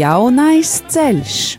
[0.00, 1.58] Jaunais ceļš.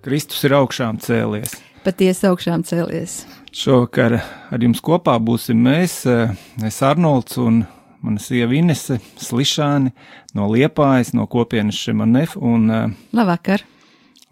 [0.00, 1.52] Kristus ir augšām cēlies.
[1.84, 3.18] Patiesi augšām cēlies.
[3.52, 6.32] Šovakar ar jums kopā būsim mēs, eh,
[6.64, 7.66] es Arnolds un
[8.00, 9.92] mana sieva Inese Slišāni
[10.32, 13.66] no Liepājas, no kopienas Šemanef un uh, Labvakar!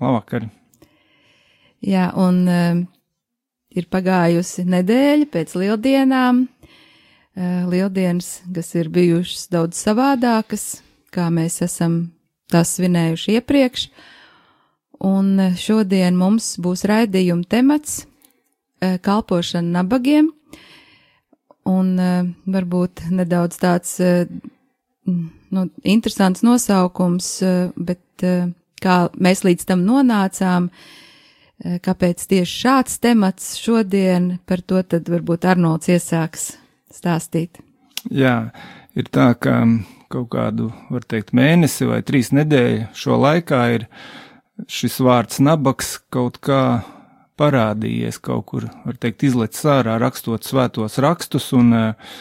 [0.01, 0.49] Labvakar!
[1.85, 2.87] Jā, un uh,
[3.77, 6.45] ir pagājusi nedēļa pēc lieldienām.
[7.37, 10.81] Uh, lieldienas, kas ir bijušas daudz savādākas,
[11.13, 11.99] kā mēs esam
[12.49, 13.89] tās svinējuši iepriekš.
[15.05, 20.33] Un šodien mums būs raidījuma temats uh, kalpošana nabagiem
[21.67, 21.97] un
[22.47, 27.31] varbūt nedaudz tāds nu, interesants nosaukums,
[27.75, 28.25] bet
[28.79, 31.06] kā mēs līdz tam nonācām, uh,
[31.63, 36.51] kāpēc tieši šāds temats šodien, par to tad varbūt Arnolds iesāks
[36.93, 37.63] stāstīt.
[38.13, 38.51] Jā,
[38.95, 39.63] ir tā, ka
[40.13, 43.89] kaut kādu, var teikt, mēnesi vai trīs nedēļu šo laikā ir
[44.71, 46.83] šis vārds nabaks kaut kā
[47.37, 52.15] parādījies kaut kur, var teikt, izlecis ārā, rakstot svētos rakstus, un eh,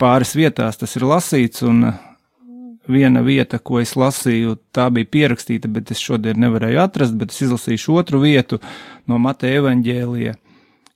[0.00, 2.02] pāris vietās tas ir lasīts, un eh,
[2.88, 7.42] viena vieta, ko es lasīju, tā bija pierakstīta, bet es šodien nevarēju atrast, bet es
[7.46, 8.60] izlasīšu otru vietu
[9.08, 10.34] no Mateja evaņģēlija,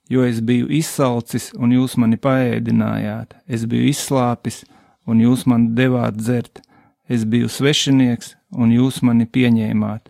[0.09, 4.63] jo es biju izsalcis, un jūs mani paēdinājāt, es biju izslāpis,
[5.09, 6.61] un jūs man devāt dzert,
[7.09, 10.09] es biju svešinieks, un jūs mani pieņēmāt.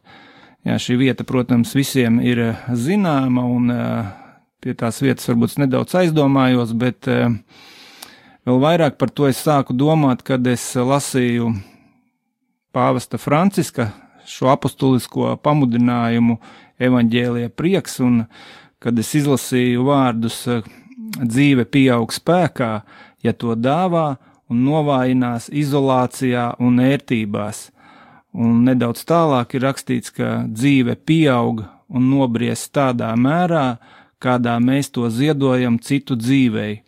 [0.67, 4.09] Jā, šī vieta, protams, visiem ir eh, zināma, un eh,
[4.59, 7.29] pie tās vietas varbūt nedaudz aizdomājos, bet eh,
[8.49, 11.53] vēl vairāk par to es sāku domāt, kad es lasīju
[12.75, 13.91] pāvesta Franciska
[14.25, 16.39] šo apustulisko pamudinājumu
[16.81, 18.25] evaņģēlija prieks, un
[18.81, 20.43] kad es izlasīju vārdus
[21.19, 22.71] dzīve pieaug spēkā,
[23.23, 24.15] ja to dāvā
[24.49, 27.69] un novājinās izolācijā un ērtībās
[28.29, 33.79] Un nedaudz tālāk ir rakstīts, ka dzīve pieaug un nobriest tādā mērā,
[34.21, 36.83] kādā mēs to ziedojam citu dzīvei.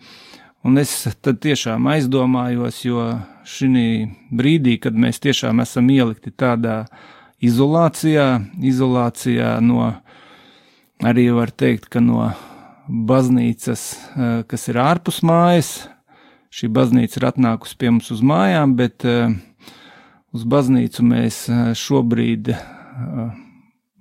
[0.61, 0.91] Un es
[1.25, 3.05] tad tiešām aizdomājos, jo
[3.49, 3.85] šī
[4.29, 6.83] brīdī, kad mēs tiešām esam ielikti tādā
[7.41, 8.27] izolācijā,
[8.61, 9.89] izolācijā no,
[11.01, 12.29] arī var teikt, ka no
[12.87, 15.71] baznīcas, eh, kas ir ārpus mājas,
[16.53, 19.31] šī baznīca ir atnākusi pie mums uz mājām, bet uh,
[20.35, 21.45] uz baznīcu mēs
[21.79, 22.51] šobrīd,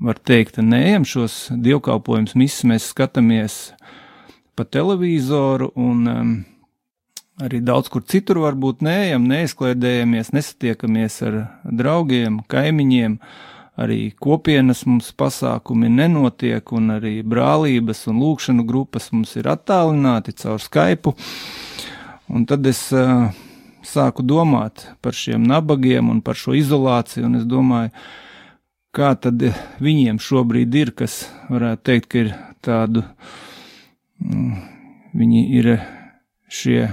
[0.01, 1.05] var teikt, neejam.
[1.07, 3.59] Šos dievkalpojumus, misijas mēs skatāmies
[4.61, 6.33] pa televizoru un um,
[7.41, 13.15] arī daudz kur citur varbūt neejam, neizklēdējamies, nesatiekamies ar draugiem, kaimiņiem,
[13.81, 20.61] arī kopienas mums pasākumi nenotiek, un arī brālības un lūkšanu grupas mums ir attālināti caur
[20.61, 21.17] Skype.
[22.29, 23.31] Un tad es uh,
[23.81, 27.97] sāku domāt par šiem nabagiem un par šo izolāciju, un es domāju,
[28.93, 29.41] kā tad
[29.81, 33.49] viņiem šobrīd ir, kas varētu teikt, ka ir tādu, mm,
[34.21, 35.71] viņi ir
[36.51, 36.89] šie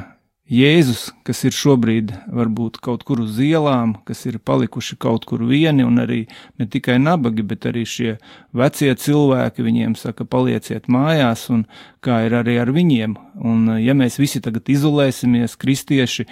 [0.48, 5.84] Jēzus, kas ir šobrīd varbūt kaut kur uz ielām, kas ir palikuši kaut kur vieni,
[5.84, 6.22] un arī
[6.56, 8.14] ne tikai nabagi, bet arī šie
[8.56, 11.66] vecie cilvēki, viņiem saka, palieciet mājās, un
[12.00, 13.18] kā ir arī ar viņiem.
[13.44, 16.30] Un ja mēs visi tagad izolēsimies, kristieši,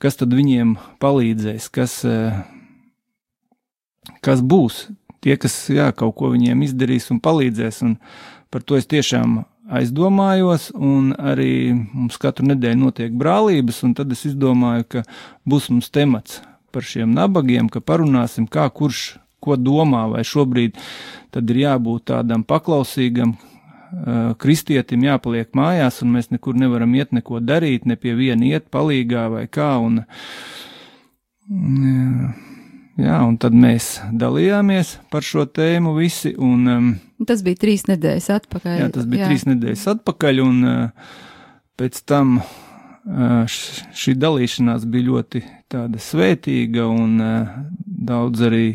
[0.00, 2.40] kas tad viņiem palīdzēs, kas, eh,
[4.24, 4.86] kas būs
[5.20, 7.82] tie, kas jā, kaut ko viņiem izdarīs un palīdzēs.
[7.84, 7.98] Un
[8.48, 14.26] par to es tiešām aizdomājos, un arī mums katru nedēļu notiek brālības, un tad es
[14.28, 15.04] izdomāju, ka
[15.48, 16.40] būs mums temats
[16.72, 20.78] par šiem nabagiem, ka parunāsim, kā kurš ko domā, vai šobrīd
[21.34, 27.42] tad ir jābūt tādam paklausīgam, uh, kristietim jāpaliek mājās, un mēs nekur nevaram iet neko
[27.42, 29.74] darīt, ne pie viena iet palīgā vai kā.
[29.82, 30.02] Un,
[31.50, 32.51] jā,
[33.00, 36.34] jā, un tad mēs dalījāmies par šo tēmu visi.
[36.38, 36.90] Un, um,
[37.28, 38.76] tas bija trīs nedēļas atpakaļ.
[38.80, 39.30] Jā, tas bija jā.
[39.30, 41.10] trīs nedēļas atpakaļ, un uh,
[41.80, 48.66] pēc tam uh, šī dalīšanās bija ļoti tāda svētīga, un uh, daudz arī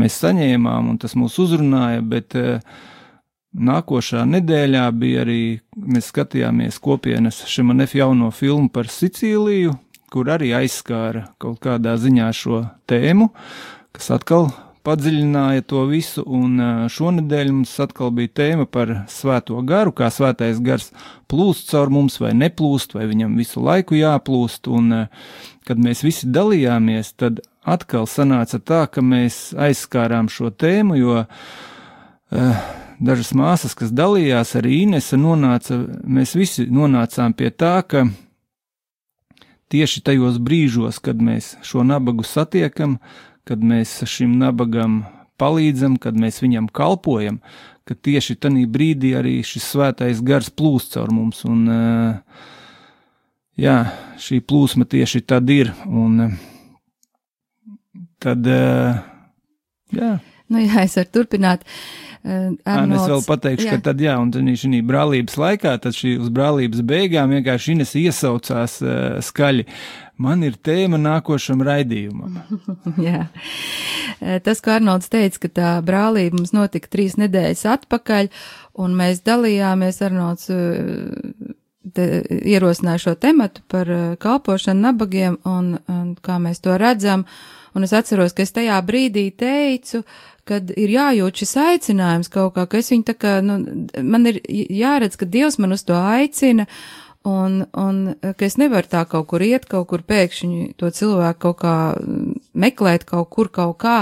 [0.00, 2.80] mēs saņēmām, un tas mūs uzrunāja, bet uh,
[3.50, 5.42] nākošā nedēļā bija arī,
[5.76, 9.74] mēs skatījāmies kopienas Šemanef jauno filmu par Sicīliju,
[10.10, 13.30] kur arī aizskāra kaut kādā ziņā šo tēmu,
[13.96, 14.50] kas atkal
[14.86, 16.56] padziļināja to visu, un
[16.90, 20.90] šonadēļ mums atkal bija tēma par svēto garu, kā svētais gars
[21.30, 25.06] plūst caur mums vai neplūst, vai viņam visu laiku jāplūst, un
[25.68, 32.64] kad mēs visi dalījāmies, tad atkal sanāca tā, ka mēs aizskārām šo tēmu, jo uh,
[33.00, 38.06] dažas māsas, kas dalījās, arī Inese nonāca, mēs visi nonācām pie tā, ka
[39.70, 42.98] tieši tajos brīžos, kad mēs šo nabagu satiekam,
[43.48, 45.04] kad mēs šim nabagam
[45.40, 47.40] palīdzam, kad mēs viņam kalpojam,
[47.88, 51.44] ka tieši tajā brīdī arī šis svētais gars plūst caur mums.
[51.48, 51.64] Un,
[53.58, 53.78] jā,
[54.20, 55.72] šī plūsma tieši tad ir.
[55.86, 56.36] Un,
[58.20, 58.46] tad,
[59.96, 60.12] jā.
[60.50, 61.62] Nu, jā, es varu turpināt.
[61.62, 63.76] Uh, Arnolds, es vēl pateikšu, jā.
[63.76, 64.28] ka tad, jā, un
[64.60, 68.94] šī brālības laikā, tad šī uz brālības beigām vienkārši Ines iesaucās uh,
[69.24, 69.64] skaļi.
[70.20, 72.42] Man ir tēma nākošam raidījumam.
[73.08, 73.22] Jā.
[74.44, 78.28] Tas, ko Arnolds teica, ka tā brālība mums notika trīs nedēļas atpakaļ,
[78.84, 80.50] un mēs dalījāmies, Arnolds
[81.94, 82.06] te,
[82.52, 83.88] ierosināja šo tematu par
[84.20, 87.24] kalpošanu nabagiem, un, un kā mēs to redzam,
[87.72, 90.02] un es atceros, ka es tajā brīdī teicu,
[90.48, 93.60] kad ir jājūt šis aicinājums kaut kā, ka es viņu tā kā, nu,
[94.02, 96.68] man ir jāredz, ka Dievs man uz to aicina,
[97.22, 101.58] Un, un ka es nevaru tā kaut kur iet, kaut kur pēkšņi to cilvēku kaut
[101.60, 103.96] kā mm, meklēt, kaut kur kaut kā.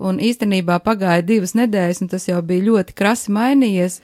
[0.00, 3.98] Un īstenībā pagāja divas nedēļas, un tas jau bija ļoti krasi mainījies,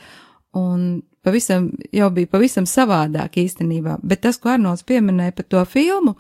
[0.61, 3.97] un pavisam, jau bija pavisam savādāk īstenībā.
[4.05, 6.19] Bet tas, ko Arnolds pieminēja par to filmu,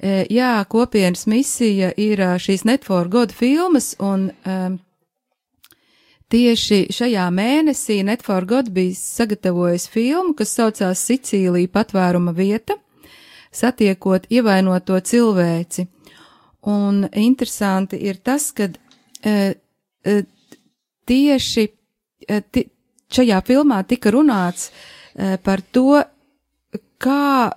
[0.00, 4.80] e, jā, kopienas misija ir šīs Net for God filmas, un um,
[6.34, 12.74] Tieši šajā mēnesī Netforgot bija sagatavojis filmu, kas saucās Sicīlija patvēruma vieta,
[13.54, 15.84] satiekot ievainoto cilvēci.
[16.74, 19.36] Un interesanti ir tas, ka e,
[20.02, 20.16] e,
[21.06, 22.66] tieši e, ti,
[23.14, 26.00] šajā filmā tika runāts e, par to,
[26.98, 27.52] kā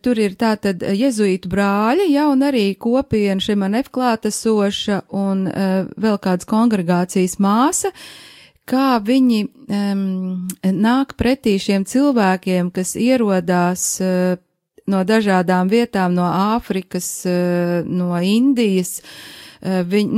[0.00, 6.16] tur ir tātad eh, jezuītu brāļi, ja, un arī kopiena Šimanef klātesoša un uh, vēl
[6.22, 7.92] kādas kongregācijas māsa,
[8.66, 14.40] kā viņi um, nāk pretī šiem cilvēkiem, kas ierodās uh,
[14.86, 20.10] no dažādām vietām, no Āfrikas, uh, no Indijas, uh, Eh, viņ,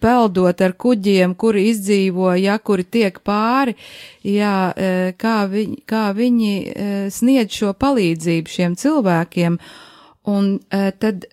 [0.00, 3.74] peldot ar kuģiem, kuri izdzīvo, ja kuri tiek pāri,
[4.22, 9.58] jā, eh, kā, viņ, kā viņi eh, sniedz šo palīdzību šiem cilvēkiem.
[10.24, 11.26] Un tad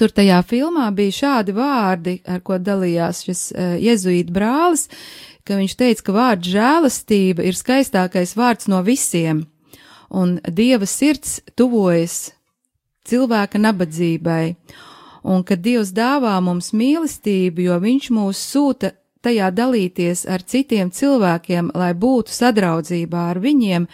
[0.00, 3.42] tur tajā filmā bija šādi vārdi, ar ko dalījās šis
[3.84, 4.86] jezuīta brālis,
[5.44, 9.44] ka viņš teica, ka vārds žēlastība ir skaistākais vārds no visiem,
[10.10, 12.32] un Dieva sirds tuvojas
[13.06, 14.56] cilvēka nabadzībai.
[15.26, 18.92] Un ka Dievs dāvā mums mīlestību, jo Viņš mūs sūta
[19.26, 23.88] tajā dalīties ar citiem cilvēkiem, lai būtu sadraudzībā ar viņiem,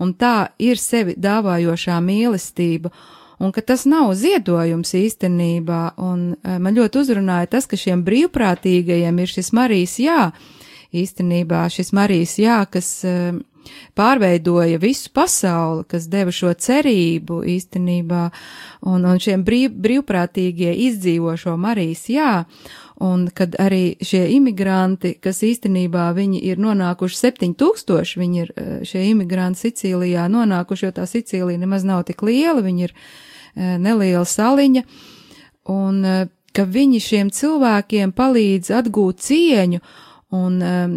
[0.00, 2.92] un tā ir sevi dāvājošā mīlestība,
[3.38, 9.20] un ka tas nav ziedojums īstenībā, un e, man ļoti uzrunāja tas, ka šiem brīvprātīgajiem
[9.20, 10.30] ir šis Marijas jā,
[10.96, 13.36] īstenībā šis Marijas jā, kas uh,
[13.98, 18.24] pārveidoja visu pasauli, kas deva šo cerību īstenībā,
[18.88, 22.32] un, un šiem brīv, brīvprātīgie izdzīvo šo Marijas jā,
[23.04, 29.04] un kad arī šie imigranti, kas īstenībā viņi ir nonākuši 7000, viņi ir eh, šie
[29.12, 34.82] imigranti Sicīlijā nonākuši, jo tā Sicīlija nemaz nav tik liela, viņi ir eh, neliela saliņa,
[35.74, 36.26] un eh,
[36.58, 39.80] ka viņi šiem cilvēkiem palīdz atgūt cieņu,
[40.34, 40.96] un um,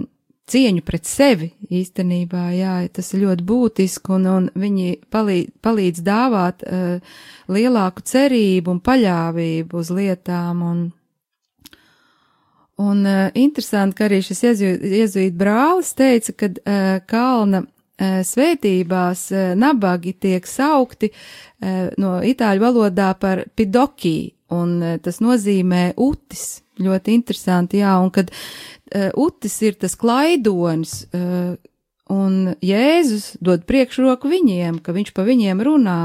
[0.52, 6.66] cieņu pret sevi īstenībā, jā, tas ir ļoti būtiski, un, un viņi palīdz, palīdz dāvāt
[6.68, 7.20] uh,
[7.52, 10.82] lielāku cerību un paļāvību uz lietām, un,
[12.82, 19.54] un uh, interesanti, ka arī šis jezuīt brālis teica, ka uh, kalna uh, svētībās uh,
[19.60, 26.62] nabagi tiek saukti uh, no itāļu valodā par pidoki, un uh, tas nozīmē utis.
[26.82, 31.56] Ļoti interesanti, jā, un kad uh, utis ir tas klaidonis, uh,
[32.12, 36.02] un Jēzus dod priekšroku viņiem, ka viņš pa viņiem runā.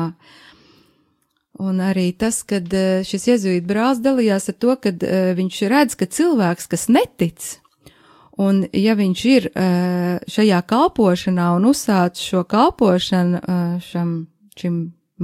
[1.56, 5.97] Un arī tas, kad uh, šis jezuīta brālis dalījās ar to, kad uh, viņš redz,
[5.99, 7.54] ka cilvēks, kas netic,
[8.37, 9.47] un ja viņš ir
[10.28, 13.40] šajā kalpošanā un uzsāc šo kalpošanu
[13.80, 14.11] šam,
[14.61, 14.75] šim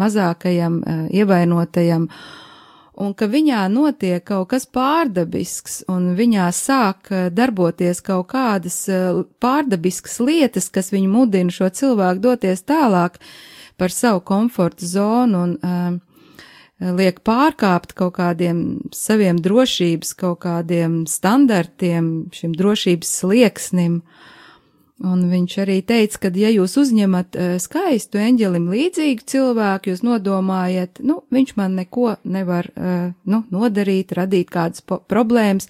[0.00, 0.78] mazākajam,
[1.12, 2.06] ievainotajam,
[3.00, 9.22] un ka viņā notiek kaut kas pārdabisks, un viņā sāk eh, darboties kaut kādas eh,
[9.42, 13.18] pārdabiskas lietas, kas viņu mudina šo cilvēku doties tālāk
[13.80, 16.00] par savu komforta zonu un um,
[16.98, 24.02] liek pārkāpt kaut kādiem saviem drošības, kaut kādiem standartiem, šim drošības slieksnim.
[25.02, 31.16] Un viņš arī teica, ka, ja jūs uzņemat skaistu eņģelim līdzīgu cilvēku, jūs nodomājat, nu,
[31.34, 32.68] viņš man neko nevar,
[33.26, 35.66] nu, nodarīt, radīt kādas problēmas,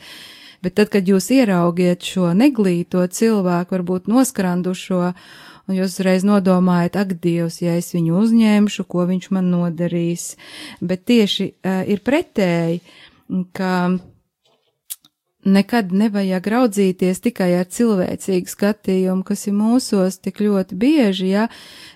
[0.61, 5.01] bet tad, kad jūs ieraugiet šo neglīto cilvēku, varbūt noskrandušo,
[5.65, 10.35] un jūs uzreiz nodomājat, ak, Dievs, ja es viņu uzņemšu, ko viņš man nodarīs.
[10.85, 12.83] Bet tieši uh, ir pretēji,
[13.57, 13.73] ka
[15.45, 21.49] nekad nevajag raudzīties tikai ar cilvēcīgu skatījumu, kas ir mūsos tik ļoti bieži, ja,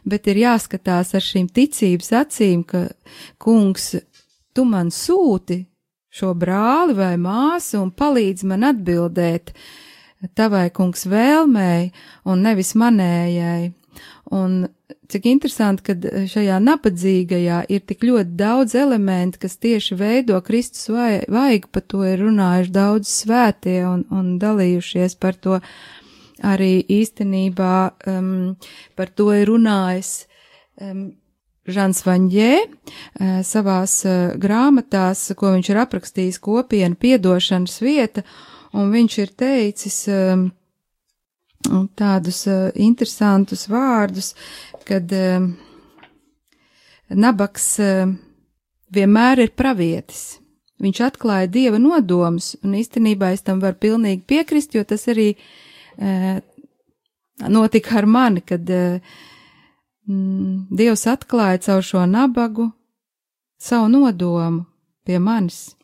[0.05, 2.89] bet ir jāskatās ar šīm ticības acīm, ka
[3.43, 3.95] kungs,
[4.57, 5.63] tu man sūti
[6.17, 9.53] šo brāli vai māsu un palīdz man atbildēt,
[10.35, 11.93] tavai kungs vēlmēji
[12.27, 13.75] un nevis manējai.
[14.35, 14.67] Un
[15.11, 21.71] cik interesanti, ka šajā nabadzīgajā ir tik ļoti daudz elementu, kas tieši veido Kristus vaigu,
[21.71, 25.61] par to ir runājuši daudz svētie un, un dalījušies par to
[26.45, 27.77] arī īstenībā,
[28.11, 28.57] um,
[28.99, 30.27] par to ir runājis
[30.81, 31.07] um,
[31.67, 38.27] Žans Vaņģē uh, savās uh, grāmatās, ko viņš ir aprakstījis kopienu piedošanas vieta,
[38.77, 40.49] un viņš ir teicis um,
[41.99, 44.33] tādus uh, interesantus vārdus,
[44.87, 45.53] kad um,
[47.09, 48.11] nabaks uh,
[48.95, 50.39] vienmēr ir pravietis.
[50.83, 56.37] Viņš atklāja dieva nodomus, un īstenībā es tam varu pilnīgi piekrist, jo tas arī uh,
[57.49, 59.01] notika ar mani, kad uh,
[60.09, 62.71] mm, dievs atklāja caur šo nabagu
[63.57, 64.67] savu nodomu
[65.07, 65.77] pie manis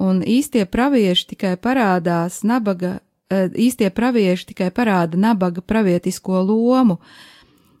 [0.00, 6.98] un īstie pravieši tikai parādās nabaga, e, īstie pravieši tikai parāda nabaga pravietisko lomu,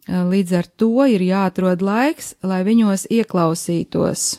[0.06, 4.38] e, līdz ar to ir jāatrod laiks, lai viņos ieklausītos.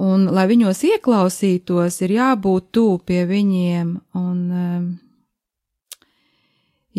[0.00, 4.70] Un, lai viņos ieklausītos, ir jābūt tūp pie viņiem, un, e,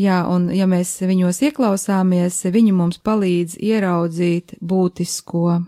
[0.03, 5.61] jā, un ja mēs viņos ieklausāmies, viņi mums palīdz ieraudzīt būtisko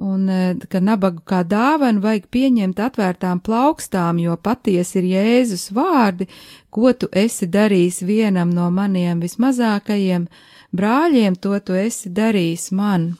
[0.00, 0.40] un e,
[0.72, 6.26] ka nabagu kā dāvanu vajag pieņemt atvērtām plaukstām, jo patiesi ir Jēzus vārdi,
[6.72, 10.26] ko tu esi darījis vienam no maniem vismazākajiem
[10.72, 13.12] brāļiem, to tu esi darījis man.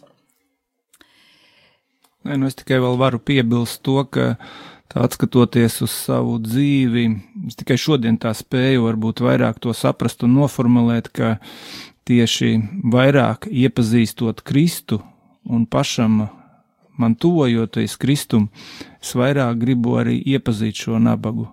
[2.25, 4.35] Nē, nu es tikai vēl varu piebilst to, ka
[4.91, 7.07] tā atskatoties uz savu dzīvi,
[7.49, 11.39] es tikai šodien tā spēju varbūt vairāk to saprast un noformulēt, ka
[12.09, 12.57] tieši
[12.93, 15.01] vairāk iepazīstot Kristu
[15.49, 16.27] un pašam
[17.01, 18.49] man tuvojoties Kristum,
[19.01, 21.49] es vairāk gribu arī iepazīt šo nabagu.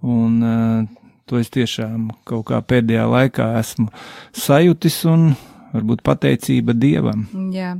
[0.00, 0.88] Un uh,
[1.28, 3.90] to es tiešām kaut kā pēdējā laikā esmu
[4.34, 5.30] sajutis un
[5.74, 7.26] varbūt pateicība Dievam.
[7.54, 7.76] Jā,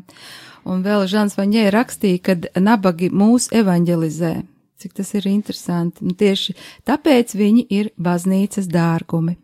[0.68, 4.34] un vēl Žans Vaņē rakstīja, kad nabagi mūs evanģelizē.
[4.80, 6.06] Cik tas ir interesanti.
[6.06, 6.54] Un tieši
[6.88, 9.36] tāpēc viņi ir baznīcas dārgumi.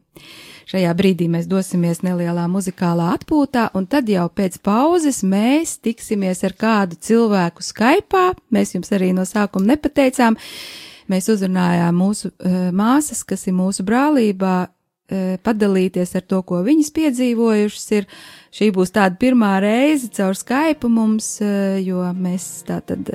[0.66, 6.56] Šajā brīdī mēs dosimies nelielā muzikālā atpūtā, un tad jau pēc pauzes mēs tiksimies ar
[6.58, 8.32] kādu cilvēku Skypā.
[8.50, 10.34] Mēs jums arī no sākuma nepateicām.
[11.06, 16.90] Mēs uzrunājām mūsu uh, māsas, kas ir mūsu brālībā, uh, padalīties ar to, ko viņas
[16.98, 18.10] piedzīvojušas ir.
[18.50, 23.06] Šī būs tāda pirmā reize caur Skype mums, uh, jo mēs tā tad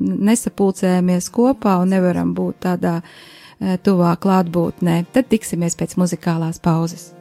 [0.00, 3.14] nesapulcējamies kopā un nevaram būt tādā uh,
[3.62, 5.04] Eh, tuvā klātbūtnē.
[5.14, 7.12] Tad tiksimies pēc muzikālās pauzes.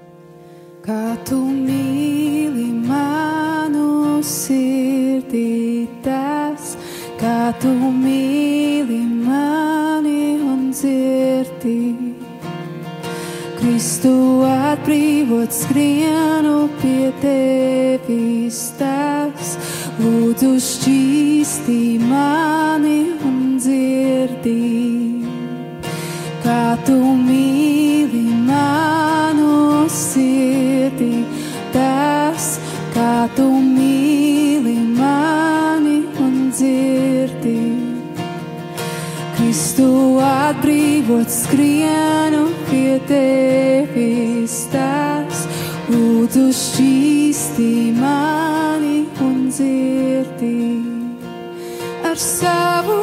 [0.82, 6.74] Kā tu mīli manu sirdī, tas,
[7.22, 11.78] kā tu mīli mani un dzirdi.
[13.62, 19.58] Kristu atbrīvot skrienu pie tevis tas,
[20.02, 25.21] lūdzu šķīstī mani un dzirdī
[26.52, 31.22] kā tu mīli manu sirdī,
[31.72, 32.48] tas,
[32.96, 37.56] kā tu mīli mani un dzirdi.
[39.38, 39.88] Kristu
[40.28, 45.46] atbrīvot skrienu pie tevis, tas,
[45.94, 50.58] lūdzu šķīstī mani un dzirdi.
[52.12, 53.01] Ar savu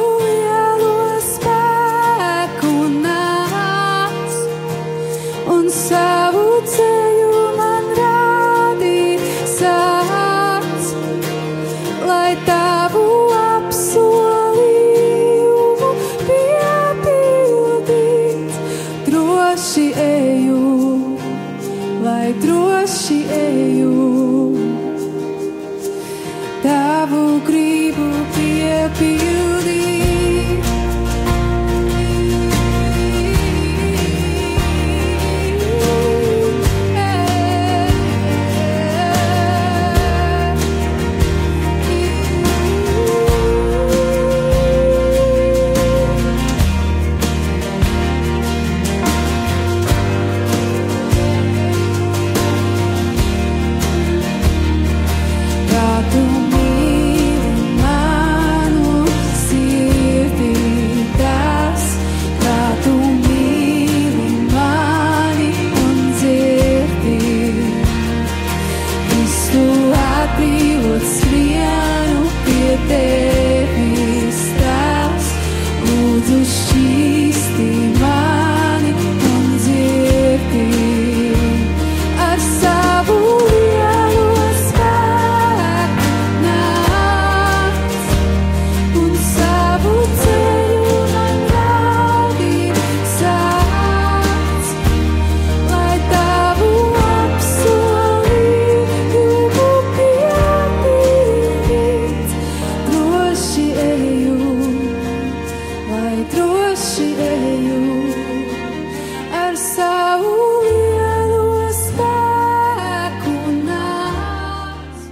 [111.77, 115.05] spēku nāc.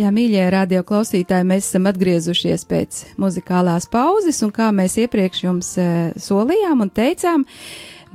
[0.00, 5.72] Jā, mīļie radio klausītāji, mēs esam atgriezušies pēc muzikālās pauzes, un kā mēs iepriekš jums
[5.80, 5.88] e,
[6.20, 7.46] solījām un teicām,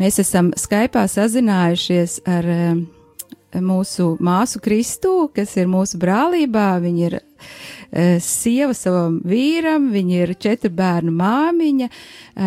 [0.01, 2.61] mēs esam Skypā sazinājušies ar e,
[3.63, 6.67] mūsu māsu Kristu, kas ir mūsu brālībā.
[6.83, 11.89] Viņa ir e, sieva savam vīram, viņa ir četru bērnu māmiņa,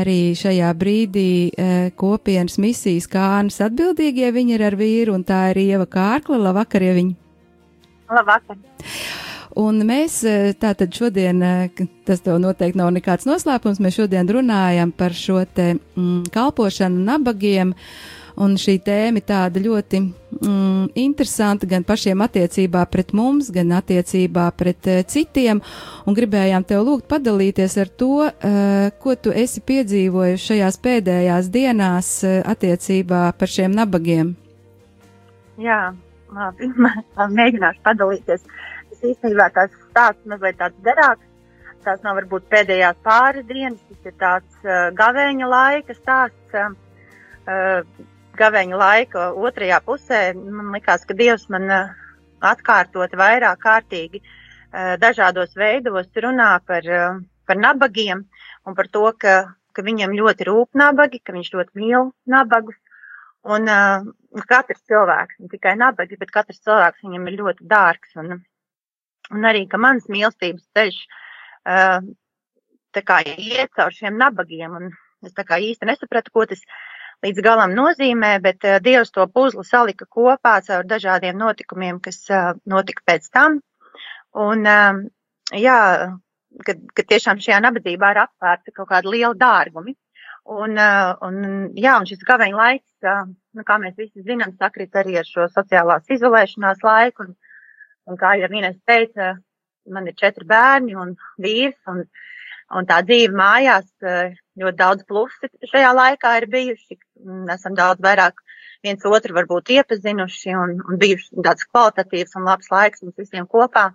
[0.00, 5.62] arī šajā brīdī e, kopienas misijas kānas atbildīgie viņa ir ar vīru, un tā ir
[5.64, 6.40] Ieva Kārkla.
[6.48, 7.16] Labvakar, Ieviņa!
[8.18, 8.60] Labvakar!
[9.58, 11.42] Un mēs e, tātad šodien,
[12.06, 17.74] tas tev noteikti nav nekāds noslēpums, mēs šodien runājam par šo te mm, kalpošanu nabagiem.
[18.38, 24.44] Un šī tēma ir tāda ļoti mm, interesanta gan pašiem attiecībā pret mums, gan attiecībā
[24.54, 25.58] pret uh, citiem.
[26.06, 32.10] Un gribējām tev lūgt padalīties ar to, uh, ko tu esi piedzīvojis šajās pēdējās dienās
[32.28, 34.36] uh, attiecībā par šiem nabagiem.
[35.58, 35.80] Jā,
[36.30, 36.68] labi.
[37.40, 38.44] Mēģināšu padalīties.
[38.92, 41.26] Tas īstenībā tās stāsts mazliet tāds garāks.
[41.82, 46.54] Tās nav varbūt pēdējās pāris dienas, tas ir tāds uh, gavēņa laika stāsts.
[47.48, 47.82] Uh,
[48.38, 51.94] gavēņa laika otrajā pusē man likās, ka Dievs man uh,
[52.44, 58.24] atkārtot vairāk kārtīgi uh, dažādos veidos runā par, uh, par nabagiem
[58.66, 59.38] un par to, ka,
[59.72, 62.78] ka viņam ļoti rūp nabagi, ka viņš ļoti mīl nabagus.
[63.48, 64.04] Un uh,
[64.50, 68.16] katrs cilvēks, ne tikai nabagi, bet katrs cilvēks viņam ir ļoti dārgs.
[68.20, 68.40] Un,
[69.32, 72.00] un arī, ka mans mīlestības ceļš uh,
[72.96, 74.74] tā kā iet caur šiem nabagiem.
[74.74, 74.90] Un
[75.26, 76.62] es tā kā īsti nesapratu, ko tas
[77.24, 82.52] līdz galam nozīmē, bet uh, Dievs to puzli salika kopā caur dažādiem notikumiem, kas uh,
[82.66, 83.60] notika pēc tam.
[84.38, 85.00] Un, uh,
[85.56, 85.78] jā,
[86.66, 89.96] kad, kad tiešām šajā nabadzībā ir aptvērta kaut kāda liela dārgumi.
[90.48, 91.42] Un, uh, un,
[91.76, 93.26] jā, un šis gaveņa laiks, uh,
[93.58, 97.26] nu, kā mēs visi zinām, sakrit arī ar šo sociālās izolēšanās laiku.
[97.26, 97.36] Un,
[98.08, 99.34] un kā jau vienais teica,
[99.92, 102.06] man ir četri bērni un vīrs, un,
[102.76, 106.98] un tā dzīve mājās uh, ļoti daudz plusi šajā laikā ir bijuši.
[107.26, 108.42] Un Esam daudz vairāk
[108.84, 113.90] viens otru varbūt iepazinuši un, un bijuši tāds kvalitatīvs un labs laiks mums visiem kopā.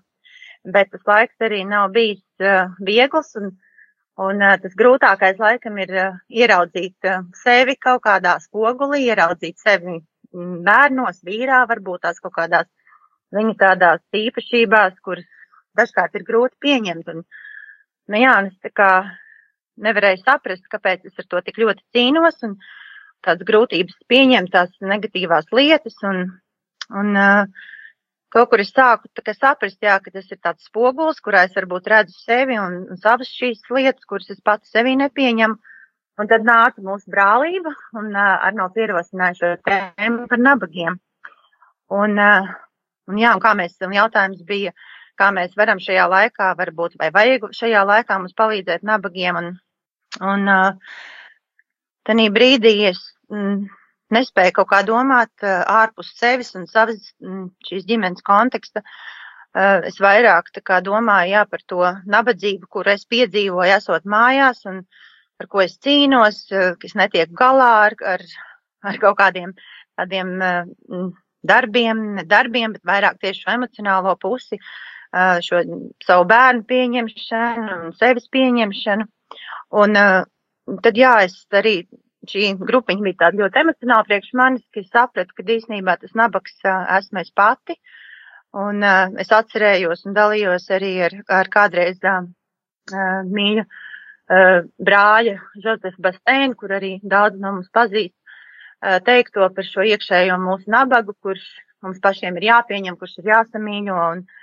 [0.64, 3.36] Bet tas laiks arī nav bijis uh, viegls.
[3.40, 3.54] Un,
[4.14, 9.96] Un uh, tas grūtākais laikam ir uh, ieraudzīt uh, sevi kaut kādā spogulī, ieraudzīt sevi
[9.96, 12.70] mm, bērnos, vīrā, varbūt tās kaut kādās
[13.34, 15.26] viņa tādās īpašībās, kuras
[15.80, 17.10] dažkārt ir grūti pieņemt.
[17.10, 17.26] Un,
[18.12, 18.90] nu jā, un es tā kā
[19.82, 22.58] nevarēju saprast, kāpēc es ar to tik ļoti cīnos un
[23.24, 25.96] tādas grūtības pieņemt tās negatīvās lietas.
[26.06, 26.26] Un,
[26.94, 27.70] un uh,
[28.34, 32.18] kaut kur es sāku saprast, jā, ka tas ir tāds spogulis, kurā es varbūt redzu
[32.20, 35.58] sevi un, un savas šīs lietas, kuras es pats sevī nepieņemu.
[36.22, 41.00] Un tad nāca mūsu brālība un uh, ar no pierosināja šo tēmu par nabagiem.
[41.90, 42.52] Un, uh,
[43.10, 44.76] un jā, un kā mēs, un jautājums bija,
[45.20, 49.40] kā mēs varam šajā laikā, varbūt, vai vajag šajā laikā mums palīdzēt nabagiem.
[49.40, 49.50] Un,
[50.34, 50.94] un uh,
[52.08, 53.66] tanī brīdī es mm,
[54.14, 58.84] nespēju kaut kā domāt uh, ārpus sevis un savas mm, šīs ģimenes konteksta.
[59.54, 64.64] Uh, es vairāk tā kā domāju, jā, par to nabadzību, kur es piedzīvoju, esot mājās,
[64.70, 64.82] un
[65.42, 68.24] ar ko es cīnos, ka es netieku galā ar, ar,
[68.90, 69.54] ar kaut kādiem
[69.94, 71.12] tādiem uh,
[71.44, 74.60] darbiem, darbiem, bet vairāk tieši šo emocionālo pusi,
[75.46, 75.62] šo
[76.06, 79.06] savu bērnu pieņemšanu un sevis pieņemšanu.
[79.84, 79.98] Un
[80.82, 81.76] tad, jā, es arī
[82.30, 86.62] šī grupiņa bija tāda ļoti emocionāla priekš manis, ka es sapratu, ka īstenībā tas nabaks
[86.64, 87.78] esmu es pati.
[88.54, 92.28] Un uh, es atcerējos un dalījos arī ar, ar kādreiz uh,
[93.26, 99.88] mīļu uh, brāļa Žozefu Bastēnu, kur arī daudz no mums pazīst, uh, teikto par šo
[99.90, 101.48] iekšējo mūsu nabagu, kurš
[101.82, 103.98] mums pašiem ir jāpieņem, kurš ir jāsamīļo.
[104.14, 104.43] Un, uh,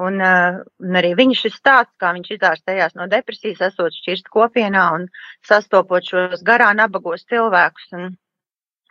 [0.00, 5.08] un arī viņa šis stāsts, kā viņš izārstējās no depresijas, esot šķirst kopienā un
[5.46, 7.92] sastopot šos garā nabagos cilvēkus.
[7.98, 8.14] Un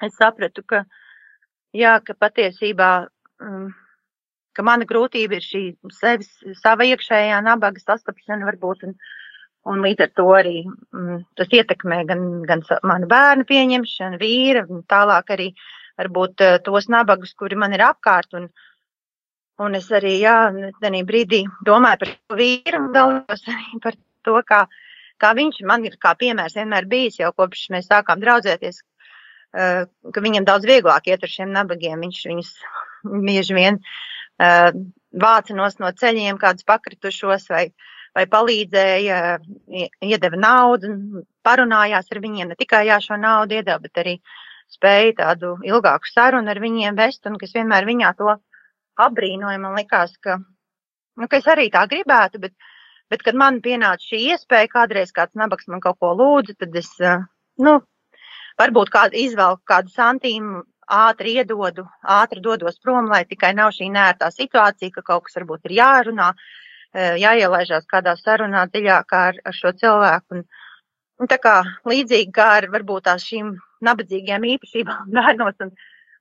[0.04, 0.84] es sapratu, ka,
[1.76, 2.92] jā, ka patiesībā
[3.44, 3.72] um,
[4.56, 5.64] ka mana grūtība ir šī
[5.94, 8.98] sevis, sava iekšējā nabaga sastapšana varbūt, un,
[9.70, 14.84] un līdz ar to arī mm, tas ietekmē gan, gan manu bērnu pieņemšanu, vīra, un
[14.90, 15.50] tālāk arī
[16.00, 18.48] varbūt uh, tos nabagus, kuri man ir apkārt, un,
[19.62, 20.38] un es arī, jā,
[20.82, 24.64] tenī brīdī domāju par vīru un dalījos arī par to, kā,
[25.22, 30.26] kā viņš man ir kā piemērs vienmēr bijis jau kopš mēs sākām draudzēties, uh, ka
[30.26, 32.02] viņam daudz vieglāk iet ar šiem nabagiem.
[32.02, 32.54] Viņš viņus
[33.28, 34.72] bieži vien uh,
[35.14, 37.68] vāca nos no ceļiem kādus pakritušos vai,
[38.18, 39.20] vai palīdzēja,
[40.02, 40.96] iedeva naudu,
[41.46, 44.18] parunājās ar viņiem, ne tikai jā, šo naudu iedeva, bet arī
[44.74, 48.34] spēja tādu ilgāku sarunu ar viņiem vest, un kas vienmēr viņā to
[49.00, 50.38] apbrīnoja, man likās, ka,
[51.18, 52.54] nu, ka es arī tā gribētu, bet,
[53.12, 56.92] bet kad man pienāca šī iespēja, kādreiz kāds nabaks man kaut ko lūdza, tad es,
[57.62, 57.80] nu,
[58.60, 64.30] varbūt kādu izvelku kādu santīmu ātri iedodu, ātri dodos prom, lai tikai nav šī nērtā
[64.32, 66.34] situācija, ka kaut kas varbūt ir jārunā,
[66.94, 70.38] eh, jāielaižās kādā sarunā dziļākā ar, ar šo cilvēku.
[70.38, 70.44] Un,
[71.20, 75.72] un tā kā līdzīgi kā ar varbūt tās šīm nabadzīgajām īpašībām bērnos un,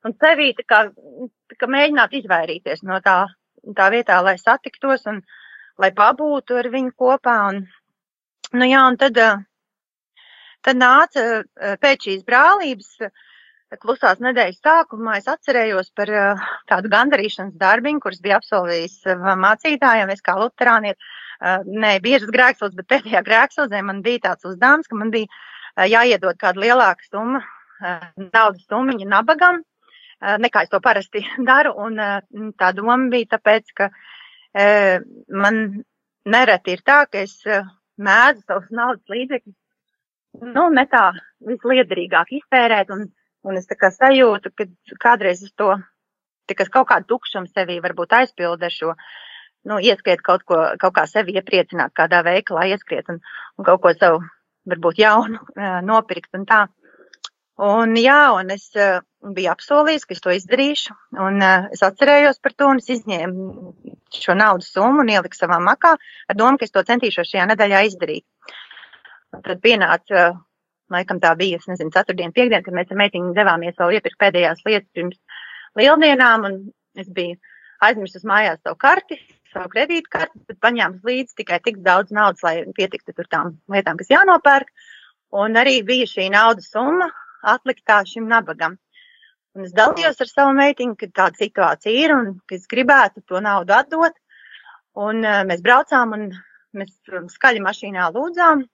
[0.07, 0.83] un sevī, tā kā,
[1.51, 3.17] tā kā mēģināt izvairīties no tā,
[3.77, 5.23] tā vietā, lai satiktos un
[5.81, 7.37] lai pabūtu ar viņu kopā.
[7.51, 7.65] Un,
[8.59, 10.23] nu jā, un tad, eh,
[10.63, 12.97] tad nāca eh, pēc šīs brālības,
[13.81, 16.11] klusās nedēļas sākumā es atcerējos par
[16.69, 20.13] tādu gandarīšanas darbiņu, kuras bija absolvējis uh, mācītājiem.
[20.13, 24.99] Es kā luterāniet, uh, ne biežas grēksūdz, bet pēdējā grēksūdzē man bija tāds uzdevums, ka
[24.99, 27.45] man bija uh, jāiedod kāda lielāka summa,
[27.83, 29.63] naudas summiņa nabagam,
[30.23, 31.75] nekā es to parasti daru.
[31.87, 32.21] Un uh,
[32.59, 35.65] tā doma bija tāpēc, ka uh, man
[36.25, 37.41] nereti ir tā, ka es
[38.03, 39.57] mēdzu savus naudas līdzekļus,
[40.55, 41.09] nu, ne tā
[41.45, 43.09] visliederīgāk iztērēt un
[43.43, 44.67] Un es tā kā sajūtu, ka
[45.03, 45.75] kādreiz es to,
[46.51, 48.93] tikai kaut kādu tukšumu sevī varbūt aizpildu ar šo,
[49.67, 53.19] nu, ieskriet kaut ko, kaut kā sevi iepriecināt kādā veikalā, ieskriet un,
[53.59, 54.23] un kaut ko savu,
[54.71, 55.43] varbūt jaunu
[55.89, 56.61] nopirkt un tā.
[57.61, 59.03] Un jā, un es uh,
[59.37, 63.75] biju apsolījis, ka es to izdarīšu, un uh, es atcerējos par to, un es izņēmu
[64.17, 67.85] šo naudas summu un ieliku savā makā ar domu, ka es to centīšos šajā nedēļā
[67.91, 68.25] izdarīt.
[69.37, 70.41] Un tad pienāca uh,
[70.93, 74.65] laikam tā bija, es nezinu, ceturtdien, piekdien, kad mēs ar meitiņu devāmies vēl iepirkt pēdējās
[74.65, 75.21] lietas pirms
[75.77, 76.59] lieldienām, un
[76.97, 77.37] es biju
[77.85, 79.21] aizmirsus mājās savu karti,
[79.53, 84.13] savu kredītkarti, bet paņēmu līdzi tikai tik daudz naudas, lai pietiktu tur tām lietām, kas
[84.13, 84.73] jānopērk,
[85.37, 87.11] un arī bija šī naudas summa
[87.55, 88.79] atliktā šim nabagam.
[89.57, 93.43] Un es dalījos ar savu meitiņu, ka tāda situācija ir un ka es gribētu to
[93.45, 94.17] naudu atdot.
[94.97, 96.31] Un uh, mēs braucām un
[96.77, 96.95] mēs
[97.35, 98.65] skaļi mašīnā lūdzām,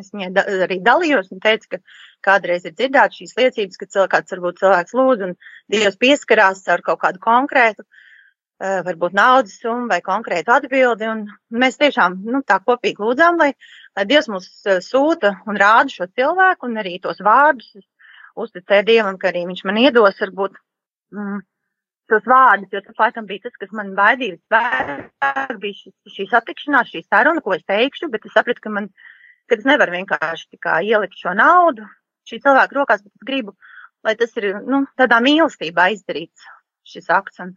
[0.00, 1.78] Es viņai da arī dalījos un teicu, ka
[2.26, 5.36] kādreiz ir dzirdēts šīs liecības, ka cilvēks, varbūt cilvēks lūdz un
[5.72, 11.10] Dievs pieskarās ar kaut kādu konkrētu, uh, varbūt naudas summu vai konkrētu atbildi.
[11.12, 11.24] Un
[11.62, 13.52] mēs tiešām nu, tā kopīgi lūdzām, lai,
[13.96, 17.86] lai Dievs mums uh, sūta un rāda šo cilvēku un arī tos vārdus.
[18.36, 20.56] Uzticēju Dievam, ka arī viņš man iedos varbūt.
[21.16, 21.44] Mm,
[22.10, 26.92] tos vārdus, jo tas laikam bija tas, kas man baidīja visvairāk, bija šī, šī satikšanās,
[26.92, 28.86] šī saruna, ko es teikšu, bet es sapratu, ka man
[29.48, 31.86] ka es nevaru vienkārši tikai ielikt šo naudu
[32.26, 33.54] šī cilvēka rokās, bet es gribu,
[34.06, 36.46] lai tas ir nu, tādā mīlestībā izdarīts
[36.86, 37.42] šis akts.
[37.44, 37.52] Un,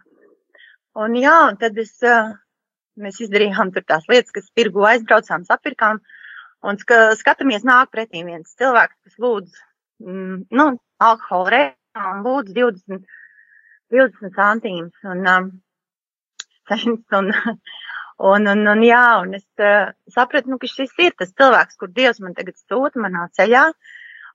[1.06, 1.96] un jā, un tad es,
[3.00, 6.02] mēs izdarījām tur tās lietas, kas tirgu aizbraucām, sapirkām,
[6.70, 9.58] un ska, skatāmies nāk pretī viens cilvēks, kas lūdz,
[10.04, 10.68] mm, nu,
[11.00, 13.06] alkohola reizē un lūdz 20,
[13.96, 15.08] 20 centīmus.
[15.14, 15.52] Un, um,
[17.20, 17.32] un,
[18.20, 21.88] Un, un, un, jā, un es uh, sapratu, nu, ka šis ir tas cilvēks, kur
[21.96, 23.62] Dievs man tagad sūta manā ceļā.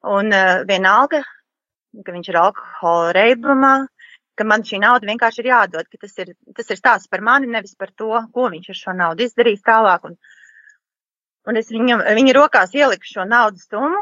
[0.08, 1.20] Un uh, vienalga,
[2.06, 3.74] ka viņš ir alkohola reibumā,
[4.40, 7.50] ka man šī nauda vienkārši ir jādod, ka tas ir, tas ir stāsts par mani,
[7.52, 10.08] nevis par to, ko viņš ar šo naudu izdarīs tālāk.
[10.08, 10.16] Un,
[11.52, 14.00] un es viņam, viņa rokās ieliku šo naudas summu,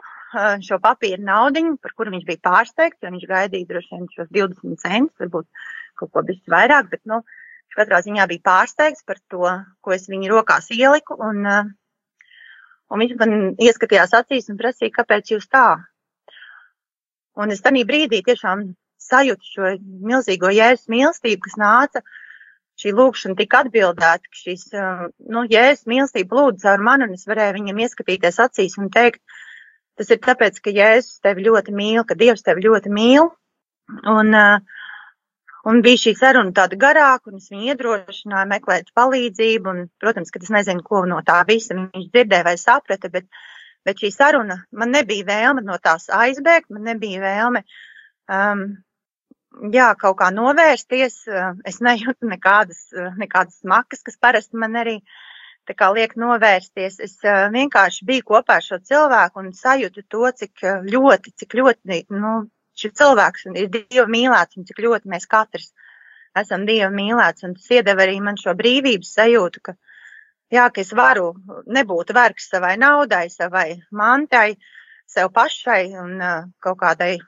[0.64, 4.82] šo papīra naudiņu, par kuru viņš bija pārsteigts, jo viņš gaidīja droši vien šos 20
[4.82, 5.48] centus, varbūt
[6.00, 7.20] kaut ko bišķi vairāk, bet, nu,
[7.76, 9.48] katrā ziņā bija pārsteigts par to,
[9.80, 11.16] ko es viņu rokās ieliku.
[11.28, 11.70] Un, uh,
[12.92, 15.68] un viņš man ieskatījās acīs un prasīja, kāpēc jūs tā.
[17.40, 22.04] Un es tajā brīdī tiešām sajūtu šo milzīgo jēzus mīlestību, kas nāca.
[22.80, 27.26] Šī lūkšana tika atbildēta, ka šīs, uh, nu, jēzus mīlestība lūdza caur mani, un es
[27.28, 29.20] varēju viņam ieskatīties acīs un teikt,
[29.98, 33.28] tas ir tāpēc, ka jēzus tevi ļoti mīl, ka Dievs tevi ļoti mīl.
[34.08, 34.78] Un, uh,
[35.62, 39.70] Un bija šī saruna tāda garāka, un es viņu iedrošināju meklēt palīdzību.
[39.70, 43.28] Un, protams, ka es nezinu, ko no tā visa viņš dzirdēja vai saprata, bet,
[43.86, 48.64] bet šī saruna man nebija vēlme no tās aizbēgt, man nebija vēlme um,
[49.70, 51.20] jā, kaut kā novērsties.
[51.28, 54.98] eh, Es nejūtu nekādas, eh, nekādas smakas, kas parasti man arī
[55.68, 56.98] tā kā liek novērsties.
[57.06, 61.56] Es eh, vienkārši biju kopā ar šo cilvēku un sajūtu to, cik eh, ļoti, cik
[61.60, 62.34] ļoti, nu,
[62.78, 65.72] šis cilvēks ir Dieva mīlēts un cik ļoti mēs katrs
[66.38, 67.46] esam Dieva mīlēts.
[67.46, 69.76] Un tas iedeva arī man šo brīvības sajūtu, ka,
[70.52, 71.32] jā, ka es varu
[71.66, 74.56] nebūt vergs savai naudai, savai mantai,
[75.06, 77.18] sev pašai un uh, kaut kādai,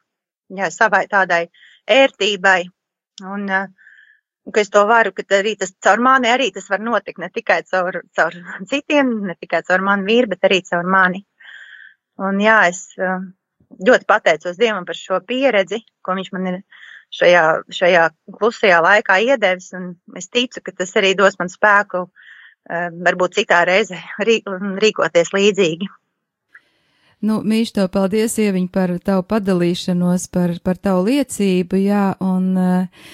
[0.56, 1.44] jā, savai tādai
[1.90, 2.62] ērtībai.
[3.22, 3.83] Un, uh,
[4.44, 7.30] un ka es to varu, ka arī tas caur mani arī tas var notikt ne
[7.32, 8.36] tikai caur, caur
[8.70, 11.24] citiem, ne tikai caur manu vīru, bet arī caur mani.
[12.20, 13.24] Un jā, es uh,
[13.88, 16.60] ļoti pateicos Dievam par šo pieredzi, ko viņš man ir
[17.14, 18.04] šajā, šajā
[18.36, 19.72] klusajā laikā iedevis.
[19.74, 24.42] Un es ticu, ka tas arī dos man spēku, uh, varbūt citā reize rī,
[24.84, 25.90] rīkoties līdzīgi.
[27.24, 33.06] Nu, mīļš, tev paldies, Ieviņ, par tavu padalīšanos, par, par tavu liecību, jā, un uh,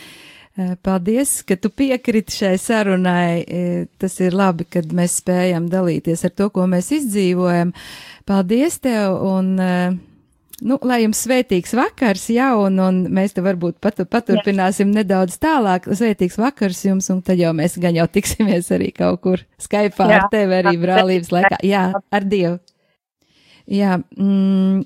[0.82, 3.44] paldies, ka tu piekriti šai sarunai.
[3.46, 7.74] Eh, Tas ir labi, kad mēs spējam dalīties ar to, ko mēs izdzīvojam.
[8.26, 9.98] Paldies tev, un, uh,
[10.64, 15.00] nu, lai jums svētīgs vakars, jā, un, un mēs te varbūt pat, paturpināsim jā.
[15.00, 15.88] nedaudz tālāk.
[15.96, 20.28] Svētīgs vakars jums, un tad jau mēs gan jau tiksimies arī kaut kur Skype ar
[20.32, 21.60] tevi arī brālības laikā.
[21.66, 22.58] Jā, ar Dievu!
[23.70, 24.82] Jā, mm,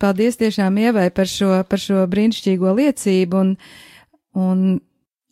[0.00, 3.54] paldies tiešām Ievai par šo, par šo brīnišķīgo liecību, un,
[4.40, 4.64] un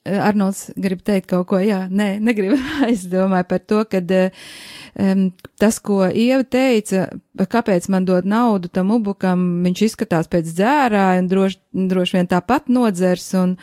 [0.03, 2.57] Arnolds grib teikt kaut ko, jā, nē, negribu,
[2.93, 5.29] es domāju par to, ka um,
[5.63, 7.07] tas, ko Ieva teica,
[7.39, 11.61] kāpēc man dod naudu tam ubukam, viņš izskatās pēc dzērāja un droši,
[11.93, 13.55] droši vien tāpat nodzers, un,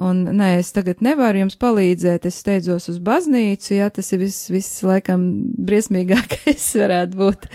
[0.00, 4.48] un nē, es tagad nevaru jums palīdzēt, es steidzos uz baznīcu, jā, tas ir viss,
[4.52, 5.26] viss laikam
[5.60, 7.46] briesmīgākais varētu būt.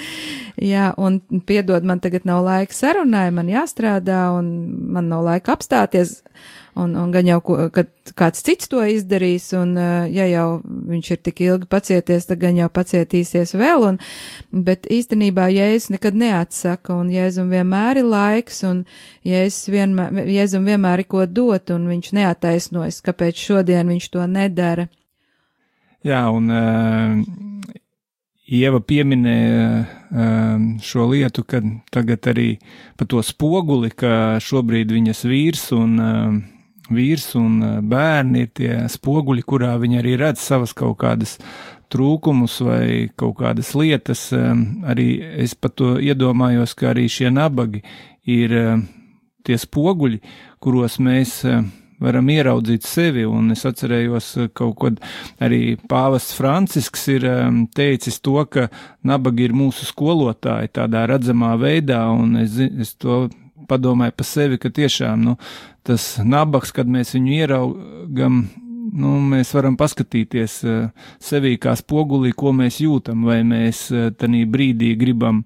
[0.62, 1.20] Jā, un
[1.50, 4.54] piedod, man tagad nav laika sarunai, man jāstrādā, un
[4.94, 6.20] man nav laika apstāties,
[6.78, 7.40] un, un gan jau,
[7.74, 9.76] kad kāds cits to izdarīs, un
[10.14, 14.00] ja jau viņš ir tik ilgi pacieties, tad gan jau pacietīsies vēl, un,
[14.52, 18.84] bet īstenībā Jēzus nekad neatsaka, un Jēzum vienmēr ir laiks, un
[19.28, 24.88] Jēzus vienmēr, Jēzum vienmēr ir ko dot, un viņš neataisnojas, kāpēc šodien viņš to nedara.
[26.06, 27.76] Jā, un uh,
[28.48, 29.64] Ieva pieminēja
[30.08, 31.60] um, šo lietu, ka
[31.92, 32.54] tagad arī
[32.96, 36.38] pa to spoguli, ka šobrīd viņas vīrs un, um,
[36.94, 37.58] vīrs un
[37.90, 41.38] bērni ir tie spoguļi, kurā viņi arī redz savas kaut kādas
[41.94, 44.28] trūkumus vai kaut kādas lietas.
[44.36, 45.10] Um, arī
[45.44, 47.84] es par to iedomājos, ka arī šie nabagi
[48.28, 48.86] ir um,
[49.48, 50.22] tie spoguļi,
[50.64, 51.70] kuros mēs um,
[52.04, 54.92] varam ieraudzīt sevi, un es atcerējos kaut ko
[55.44, 57.26] arī pāvests Francisks ir
[57.76, 58.68] teicis to, ka
[59.08, 63.26] nabagi ir mūsu skolotāji tādā redzamā veidā, un es, es to
[63.70, 65.36] padomāju par sevi, ka tiešām, nu,
[65.88, 68.42] tas nabaks, kad mēs viņu ieraugam,
[68.94, 74.46] nu, mēs varam paskatīties uh, sevī kā spogulī, ko mēs jūtam, vai mēs uh, tanī
[74.50, 75.44] brīdī gribam,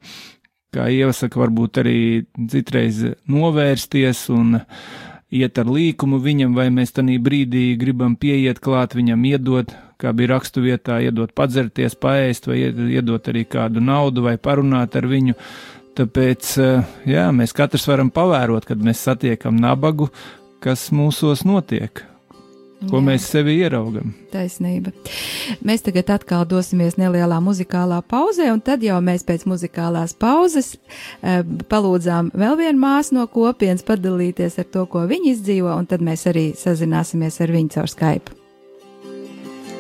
[0.72, 2.00] kā iesaka, varbūt arī
[2.52, 4.62] citreiz novērsties un
[5.32, 10.36] iet ar līkumu viņam, vai mēs tanī brīdī gribam pieiet klāt viņam, iedot, kā bija
[10.36, 15.38] rakstu vietā, iedot padzerties, paēst, vai iedot arī kādu naudu, vai parunāt ar viņu.
[15.98, 16.54] Tāpēc,
[17.10, 20.08] jā, mēs katrs varam pavērot, kad mēs satiekam nabagu,
[20.64, 22.06] kas mūsos notiek
[22.90, 23.04] ko Jā.
[23.06, 24.14] mēs sevi ieraugam.
[24.34, 24.94] Taisnība.
[25.66, 31.42] Mēs tagad atkal dosimies nelielā muzikālā pauzē, un tad jau mēs pēc muzikālās pauzes e,
[31.72, 36.26] palūdzām vēl vienu māsu no kopienas padalīties ar to, ko viņi izdzīvo, un tad mēs
[36.32, 38.38] arī sazināsimies ar viņu caur Skype.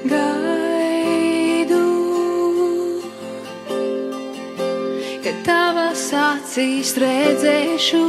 [0.02, 0.51] Gaidu,
[5.45, 8.01] tavas acīs redzēšu.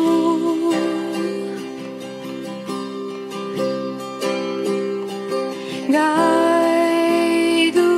[5.92, 7.88] Gaidu,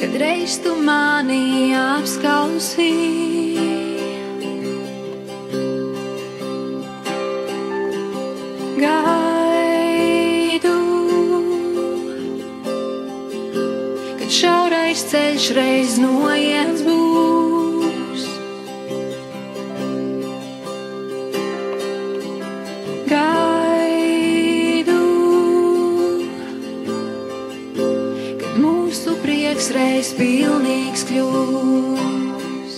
[0.00, 3.66] kad reiz tu mani apskausīji.
[8.82, 10.76] Gaidu,
[14.18, 14.30] kad
[14.92, 18.24] šaurais ceļš reiz noiets būs.
[23.08, 24.98] Gaidu,
[28.42, 32.76] kad mūsu prieks reiz pilnīgs kļūs.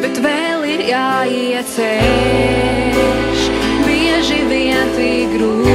[0.00, 2.00] Bet vēl ir jāieceļ
[3.84, 5.73] bieži vien tik grūts,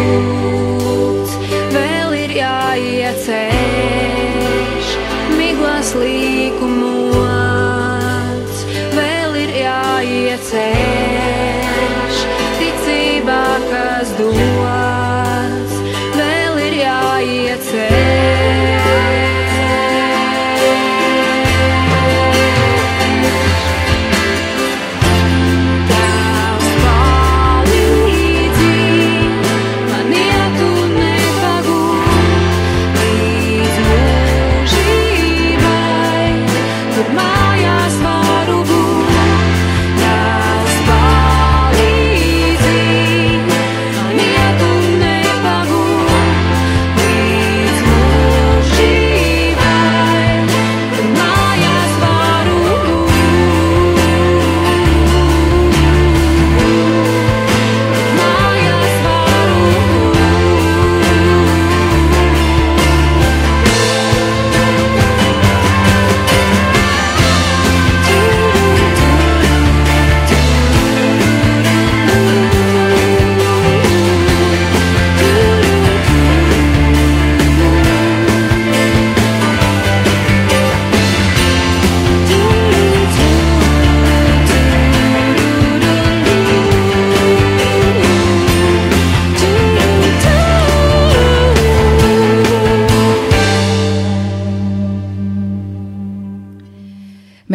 [6.59, 6.88] como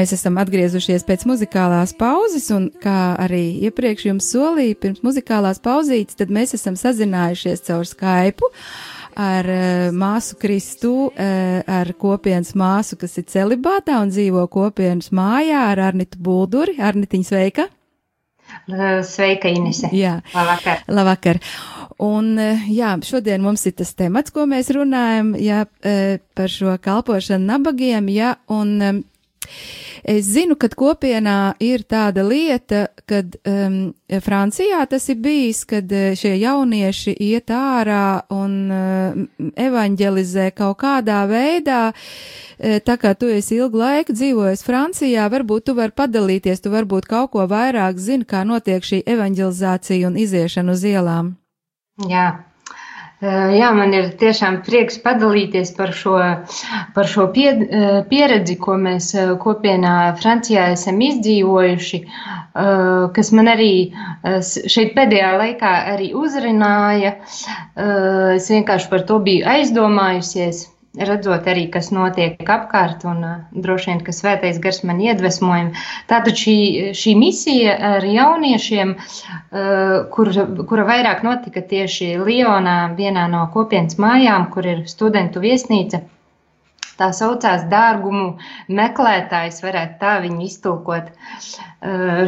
[0.04, 6.18] Mēs esam atgriezušies pēc muzikālās pauzes, un kā arī iepriekš jums solīja, pirms muzikālās pauzītes,
[6.18, 8.50] tad mēs esam sazinājušies caur Skype
[9.16, 15.62] ar uh, māsu Kristu, uh, ar kopienas māsu, kas ir celibātā un dzīvo kopienas mājā
[15.70, 16.76] ar Arnitu Bulduri.
[16.84, 17.66] Arnitiņa sveika!
[19.08, 19.88] Sveika, Inese!
[19.96, 20.84] Jā, labvakar!
[20.92, 21.40] labvakar.
[22.04, 22.34] Un,
[22.68, 25.64] jā, šodien mums ir tas temats, ko mēs runājam, jā,
[26.36, 29.00] par šo kalpošanu nabagiem, jā, un
[30.04, 36.12] Es zinu, ka kopienā ir tāda lieta, kad um, Francijā tas ir bijis, kad uh,
[36.18, 39.16] šie jaunieši iet ārā un uh,
[39.56, 41.82] evanģelizē kaut kādā veidā.
[41.94, 47.08] Uh, tā kā tu esi ilgu laiku dzīvojis Francijā, varbūt tu vari padalīties, tu varbūt
[47.08, 51.36] kaut ko vairāk zini, kā notiek šī evanģelizācija un iziešana uz ielām.
[52.10, 52.28] Jā,
[53.24, 56.16] Jā, man ir tiešām prieks padalīties par šo,
[56.96, 57.46] par šo pie,
[58.10, 59.12] pieredzi, ko mēs
[59.44, 62.00] kopienā Francijā esam izdzīvojuši,
[63.16, 63.70] kas man arī
[64.42, 67.14] šeit pēdējā laikā arī uzrunāja.
[68.36, 70.66] Es vienkārši par to biju aizdomājusies
[70.98, 75.72] redzot arī, kas notiek apkārt, un uh, droši vien, ka svētais gars man iedvesmoja.
[76.10, 76.56] Tātad šī,
[76.96, 80.32] šī misija ar jauniešiem, uh, kur,
[80.70, 86.04] kura vairāk notika tieši Lionā, vienā no kopienas mājām, kur ir studentu viesnīca.
[86.94, 88.36] Tā saucās dārgumu
[88.78, 91.08] meklētājs, varētu tā viņu iztulkot.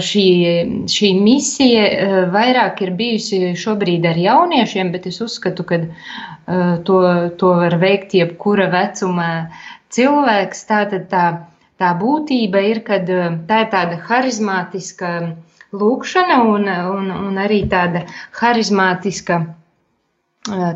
[0.09, 0.24] Šī,
[0.90, 1.85] šī misija
[2.35, 5.79] vairāk ir bijusi šobrīd ar jauniešiem, bet es uzskatu, ka
[6.88, 7.00] to,
[7.38, 9.29] to var veikt jebkura vecuma
[9.94, 10.64] cilvēks.
[10.68, 11.26] Tātad tā,
[11.79, 15.12] tā būtība ir, kad tā ir tāda harizmātiska
[15.76, 18.02] lūkšana un, un, un arī tāda
[18.40, 19.44] harizmātiska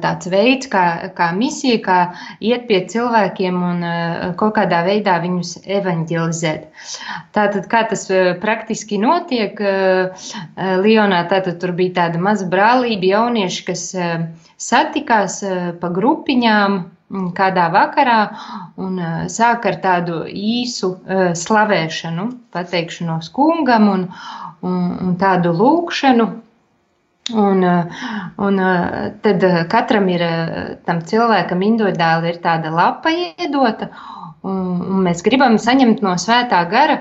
[0.03, 0.85] tāds veids, kā,
[1.17, 1.99] kā misija, kā
[2.43, 3.85] iet pie cilvēkiem un
[4.41, 6.69] kaut kādā veidā viņus evanģelizēt.
[7.37, 8.07] Tātad, kā tas
[8.43, 9.59] praktiski notiek,
[10.85, 13.85] Lionā tātad tur bija tāda maza brālība jaunieši, kas
[14.61, 15.41] satikās
[15.81, 16.81] pa grupiņām
[17.35, 18.19] kādā vakarā
[18.79, 19.01] un
[19.33, 20.93] sāk ar tādu īsu
[21.35, 24.07] slavēšanu, pateikšanos kungam un,
[24.63, 24.79] un,
[25.09, 26.29] un tādu lūkšanu
[27.35, 27.85] Un, eh,
[28.37, 30.25] un eh, tad eh, katram ir
[30.87, 33.91] tam cilvēkam individuāli ir tāda lapa iedota,
[34.43, 37.01] un, un mēs gribam saņemt no svētā gara,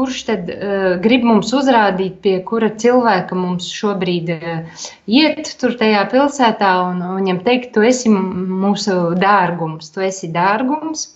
[0.00, 6.04] kurš tad uh, grib mums uzrādīt, pie kura cilvēka mums šobrīd uh, iet tur tajā
[6.12, 11.08] pilsētā un, un viņam teikt, tu esi mūsu dārgums, tu esi dārgums.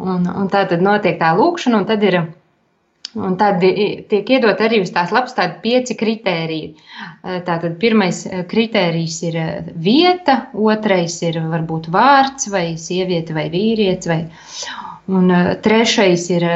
[0.00, 2.20] Un, un tā tad notiek tā lūkšana, un tad ir
[3.14, 6.70] Un tad tiek iedot arī uz tās lapas tādi pieci kritēriji.
[7.46, 9.38] Tātad pirmais kritērijs ir
[9.86, 14.10] vieta, otrais ir varbūt vārds vai sieviete vai vīrietis.
[14.10, 14.20] Vai,
[15.06, 15.30] un
[15.62, 16.48] trešais ir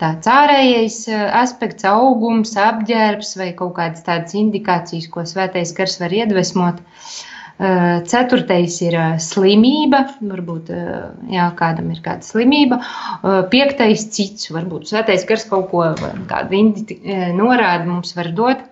[0.00, 1.02] tāds ārējais
[1.42, 6.80] aspekts, augums, apģērbs vai kaut kādas tādas indikācijas, ko svētais gars var iedvesmot.
[6.80, 7.29] Uh,
[8.08, 10.92] ceturtais ir eh, slimība, varbūt eh,
[11.34, 12.78] jā, kādam ir kāda slimība.
[13.52, 15.84] Piektais cits, varbūt svētais gars kaut ko,
[16.30, 16.62] kādu
[17.36, 18.64] norādi mums var dot.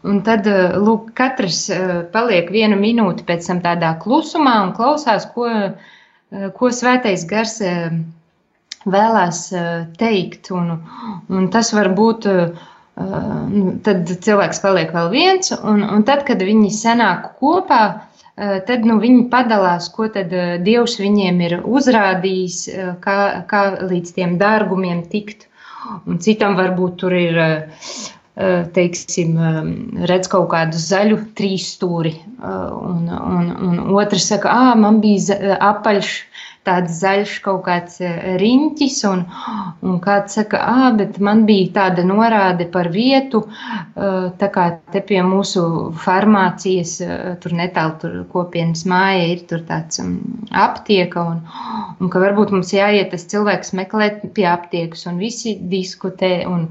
[0.00, 0.46] Un tad,
[0.80, 1.66] lūk, katrs
[2.10, 5.44] paliek vienu minūti pēc tam tādā klusumā un klausās, ko,
[6.56, 7.58] ko svētais gars
[8.88, 9.42] vēlās
[10.00, 10.50] teikt.
[10.56, 10.78] Un,
[11.28, 12.30] un tas var būt,
[13.00, 17.82] nu, tad cilvēks paliek vēl viens, un, un tad, kad viņi sanāk kopā,
[18.36, 20.32] tad nu, viņi padalās, ko tad
[20.64, 22.62] Dievs viņiem ir uzrādījis,
[23.04, 23.18] kā,
[23.50, 25.48] kā līdz tiem dārgumiem tikt.
[26.06, 27.38] Un citam varbūt tur ir,
[28.76, 29.36] teiksim,
[30.08, 36.12] redz kaut kādu zaļu trīsstūri, un, un, un otrs saka, ā, man bija apaļš
[36.66, 39.22] tāds zaļš kaut kāds e, riņķis, un,
[39.86, 45.02] un kāds saka, ah, bet man bija tāda norāde par vietu, e, tā kā te
[45.08, 45.62] pie mūsu
[46.04, 50.02] farmācijas, e, tur netālu tur kopienas māja ir tur tāds
[50.64, 51.40] aptieka, un,
[52.00, 56.68] un ka varbūt mums jāiet tas cilvēks meklēt pie aptiekas, un visi diskutē un,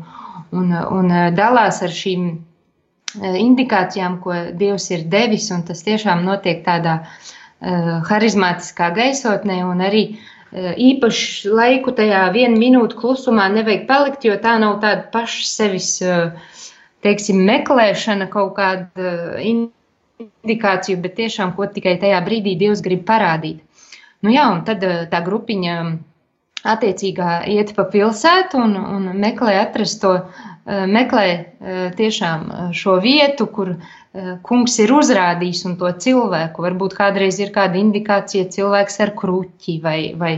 [0.54, 2.30] un, un dalās ar šīm
[3.18, 7.30] indikācijām, ko Dievs ir devis, un tas tiešām notiek tādā uh,
[7.62, 10.04] harizmātiskā gaisotnē un arī
[10.52, 16.02] eh, īpaši laiku tajā vienu minūtu klusumā nevajag palikt, jo tā nav tāda paša sevis,
[16.02, 16.32] eh,
[17.04, 23.60] teiksim, meklēšana kaut kāda indikāciju, bet tiešām, ko tikai tajā brīdī Dievs grib parādīt.
[24.22, 25.76] Nu jā, un tad tā grupiņa
[26.68, 30.18] attiecīgā iet pa pilsētu un, un meklē atrast to,
[30.68, 31.56] meklē
[31.96, 33.78] tiešām šo vietu, kur
[34.09, 34.09] Eh,
[34.46, 36.64] kungs ir uzrādījis un to cilvēku.
[36.66, 40.34] Varbūt kādreiz ir kāda indikācija cilvēks ar kruķi vai, vai,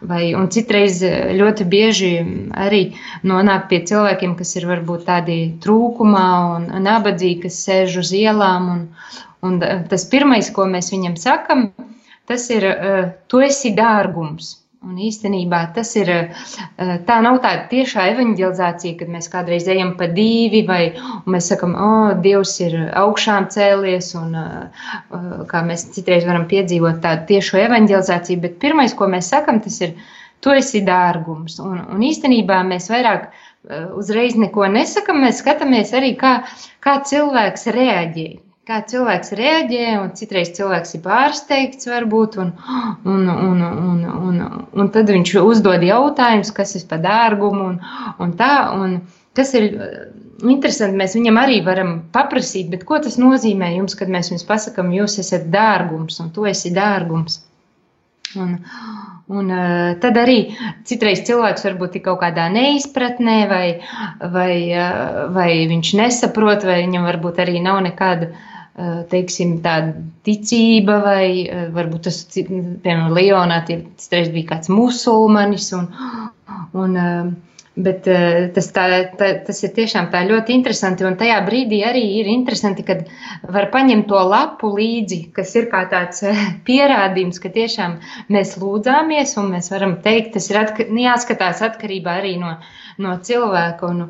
[0.00, 1.00] vai, un citreiz
[1.40, 2.12] ļoti bieži
[2.54, 2.82] arī
[3.26, 8.70] nonāk pie cilvēkiem, kas ir varbūt tādi trūkumā un nabadzīgi, kas sēž uz ielām.
[8.76, 8.86] Un,
[9.42, 11.70] un tas pirmais, ko mēs viņam sakam,
[12.30, 12.68] tas ir,
[13.26, 14.54] tu esi dārgums.
[14.80, 20.08] Un īstenībā tas ir, eh, tā nav tāda tiešā evanģelizācija, kad mēs kādreiz ejam pa
[20.08, 20.94] divi vai
[21.34, 24.88] mēs sakam, o, oh, Dievs ir augšām cēlies un eh,
[25.52, 29.96] kā mēs citreiz varam piedzīvot tādu tiešu evanģelizāciju, bet pirmais, ko mēs sakam, tas ir,
[30.40, 31.60] tu esi dārgums.
[31.60, 36.38] Un, un īstenībā mēs vairāk eh, uzreiz neko nesakam, mēs skatāmies arī, kā,
[36.80, 38.30] kā cilvēks reaģē
[38.70, 42.52] kā cilvēks reaģē, un citreiz cilvēks ir pārsteigts, varbūt, un,
[43.08, 44.40] un, un, un, un,
[44.70, 47.78] un tad viņš uzdod jautājumus, kas ir par dārgumu, un,
[48.22, 49.00] un tā, un
[49.34, 49.72] tas ir
[50.46, 54.92] interesanti, mēs viņam arī varam paprasīt, bet ko tas nozīmē jums, kad mēs jums pasakam,
[54.94, 57.42] jūs esat dārgums, un tu esi dārgums.
[58.38, 58.52] Un,
[59.34, 59.48] un
[59.98, 60.52] tad arī
[60.86, 63.64] citreiz cilvēks varbūt ir kaut kādā neizpratnē, vai,
[64.36, 64.54] vai,
[65.34, 68.46] vai viņš nesaprot, vai viņam varbūt arī nav nekāda uh,
[69.10, 69.96] teiksim, tāda
[70.26, 73.80] ticība, vai eh, varbūt tas, piemēram, Lionā tie
[74.34, 75.88] bija kāds musulmanis, un,
[76.84, 77.32] un eh,
[77.80, 78.84] Bet eh, tas, tā,
[79.18, 81.04] tā, tas ir tiešām tā ļoti interesanti.
[81.06, 83.06] Un tajā brīdī arī ir interesanti, kad
[83.56, 87.96] var paņemt to lapu līdzi, kas ir kā tāds eh, pierādījums, ka tiešām
[88.36, 92.56] mēs lūdzāmies un mēs varam teikt, tas ir atka, jāskatās atkarībā arī no,
[93.00, 93.94] no cilvēka.
[93.94, 94.04] Un,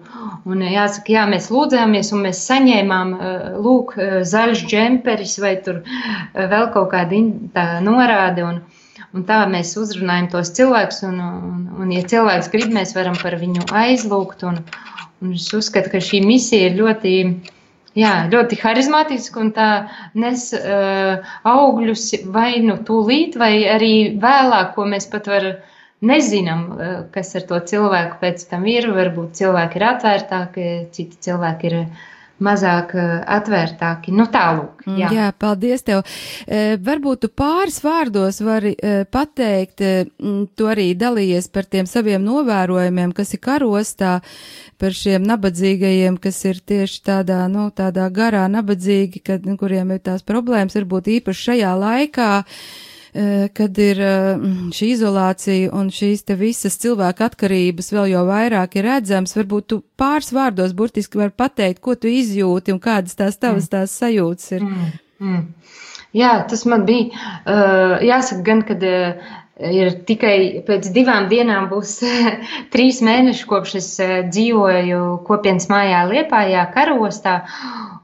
[0.51, 3.97] un jāsaka, jā, mēs lūdzāmies un mēs saņēmām eh, lūk
[4.35, 5.85] zaļš džemperis vai tur
[6.35, 8.47] vēl kaut kāda norāde.
[8.51, 8.63] Un,
[9.17, 13.35] Un tā mēs uzrunājam tos cilvēkus, un, un, un ja cilvēks grib, mēs varam par
[13.41, 14.45] viņu aizlūgt.
[14.47, 14.61] Un,
[15.23, 17.15] un es uzskatu, ka šī misija ir ļoti,
[17.99, 19.71] jā, ļoti harizmātiska un tā
[20.15, 23.93] nes uh, augļus vai nu tūlīt, vai arī
[24.23, 25.59] vēlāk, ko mēs pat varam
[26.01, 26.63] nezinām,
[27.13, 28.89] kas ar to cilvēku pēc tam ir.
[28.95, 31.77] Varbūt cilvēki ir atvērtāki, citi cilvēki ir
[32.45, 34.15] mazāk eh, atvērtāki.
[34.17, 34.85] Nu, tālūk.
[34.87, 35.13] Mm, jā.
[35.17, 36.03] jā, paldies tev.
[36.47, 39.85] E, varbūt tu pāris vārdos vari e, pateikt,
[40.57, 44.19] tu arī dalījies par tiem saviem novērojumiem, kas ir karostā,
[44.81, 50.25] par šiem nabadzīgajiem, kas ir tieši tādā, nu, tādā garā nabadzīgi, kad, kuriem ir tās
[50.27, 52.31] problēmas, varbūt īpaši šajā laikā.
[52.41, 52.90] Uh, Eh,
[53.55, 54.45] kad ir eh,
[54.77, 59.81] šī izolācija un šīs te visas cilvēka atkarības vēl jau vairāk ir redzams, varbūt tu
[59.99, 63.73] pāris vārdos burtiski var pateikt, ko tu izjūti un kādas tās tavas mm.
[63.75, 64.67] tās sajūtas ir.
[64.67, 64.93] Mm.
[65.21, 65.45] Mm.
[66.17, 67.11] Jā, tas man bija,
[67.47, 71.99] uh, jāsaka gan, kad uh, ir tikai pēc divām dienām būs
[72.75, 73.91] trīs mēneši, kopš es
[74.31, 77.41] dzīvoju kopienas mājā Liepājā, Karostā.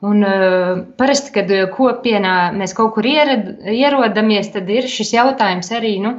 [0.07, 5.97] Un, uh, parasti, kad kopienā mēs kaut kur ierad, ierodamies, tad ir šis jautājums arī,
[6.03, 6.13] nu,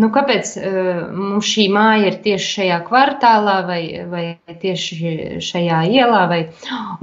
[0.00, 4.24] nu kāpēc uh, mums šī māja ir tieši šajā kvartālā vai, vai
[4.62, 6.22] tieši šajā ielā.
[6.30, 6.40] Vai,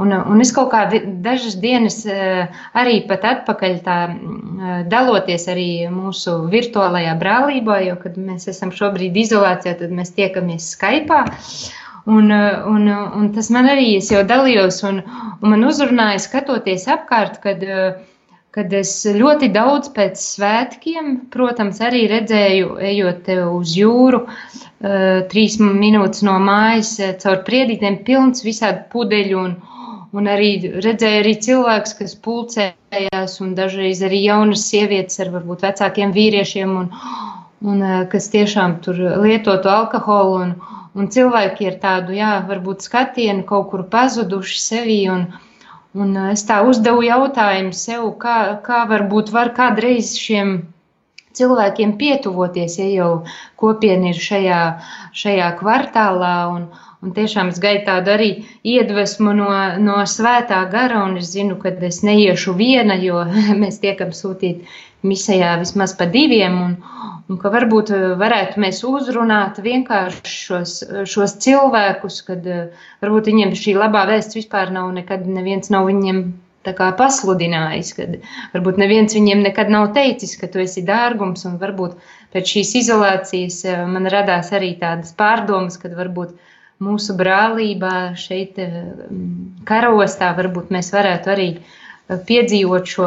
[0.02, 0.86] un, un es kaut kā
[1.26, 8.18] dažas dienas uh, arī pat atpakaļ tā uh, daloties arī mūsu virtuālajā brālībā, jo, kad
[8.18, 11.24] mēs esam šobrīd izolācijā, tad mēs tiekamies Skype.
[12.06, 12.88] Un, un,
[13.18, 14.99] un tas man arī, es jau dalījos, un,
[15.41, 17.64] un man uzrunāja skatoties apkārt, kad,
[18.53, 24.22] kad es ļoti daudz pēc svētkiem, protams, arī redzēju, ejot uz jūru,
[25.34, 26.93] trīs minūtes no mājas,
[27.24, 29.58] caur priedītēm pilns visādi pudeļu, un,
[30.14, 30.51] un arī
[30.86, 36.93] redzēju arī cilvēks, kas pulcējās, un dažreiz arī jaunas sievietes ar varbūt vecākiem vīriešiem, un,
[37.66, 37.84] un
[38.14, 40.39] kas tiešām tur lietotu alkoholu.
[40.45, 40.56] Un,
[40.96, 45.02] un cilvēki ir tādu, jā, varbūt skatienu kaut kur pazuduši sevī.
[45.12, 45.28] Un,
[45.96, 50.58] un es tā uzdevu jautājumu sev, kā, kā varbūt var kādreiz šiem
[51.36, 53.12] cilvēkiem pietuvoties, ja jau
[53.60, 54.60] kopiena ir šajā,
[55.22, 56.36] šajā kvartālā.
[56.54, 56.68] Un,
[57.04, 58.30] un tiešām es gaidu tādu arī
[58.64, 59.50] iedvesmu no,
[59.84, 63.26] no svētā gara, un es zinu, ka es neiešu viena, jo
[63.62, 64.64] mēs tiekam sūtīt
[65.06, 66.58] misijā vismaz pa diviem.
[66.66, 66.76] Un,
[67.30, 70.78] un ka varbūt eh, varētu mēs uzrunāt vienkārši šos,
[71.10, 76.26] šos cilvēkus, kad eh, varbūt viņiem šī labā vēsts vispār nav nekad neviens nav viņiem
[76.66, 78.14] pasludinājis, kad
[78.56, 81.93] varbūt neviens viņiem nekad nav teicis, ka tu esi dārgums, un varbūt
[82.34, 86.34] pēc šīs izolācijas eh, man radās arī tādas pārdomas, kad varbūt
[86.84, 88.58] mūsu brālībā šeit
[89.66, 91.47] karostā varbūt mēs varētu arī
[92.28, 93.06] piedzīvot šo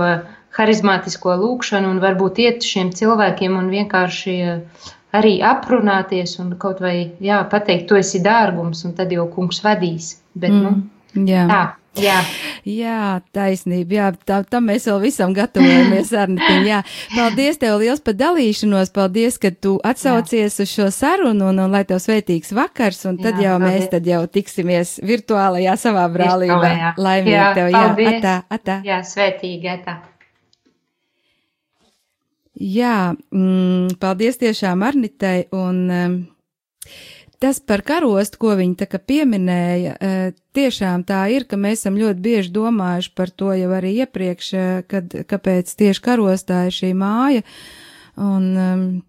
[0.58, 4.86] harizmātisko lūkšanu un varbūt iet šiem cilvēkiem un vienkārši eh,
[5.16, 10.16] arī aprunāties un kaut vai jā, pateikt, tu esi dārgums, un tad jau kungs vadīs.
[10.34, 10.80] Bet, mm,
[11.16, 11.44] nu, jā.
[11.50, 11.64] tā.
[11.98, 12.18] Jā.
[12.68, 13.94] Jā, taisnība.
[13.96, 16.66] Jā, tā, tam mēs vēl visam gatavojamies, Arnitiņ.
[16.68, 16.82] Jā,
[17.14, 18.92] paldies tev liels par dalīšanos.
[18.94, 20.66] Paldies, ka tu atsaucies jā.
[20.66, 23.00] uz šo sarunu un, un lai tev svētīgs vakars.
[23.10, 23.80] Un tad jā, jau paldies.
[23.80, 26.94] mēs tad jau tiksimies virtuālajā savā brālībā.
[27.00, 27.82] Laimīgi tev, jā,
[28.12, 28.78] atā, atā.
[28.86, 29.98] Jā, svētīgi, atā.
[32.58, 35.86] Jā, mm, paldies tiešām Arnitai un.
[35.90, 36.18] Um,
[37.38, 41.94] Tas par karostu, ko viņi tā kā pieminēja, eh, tiešām tā ir, ka mēs esam
[41.94, 46.90] ļoti bieži domājuši par to jau arī iepriekš, eh, kad, kāpēc tieši karostā ir šī
[46.98, 47.44] māja.
[48.16, 49.04] Un,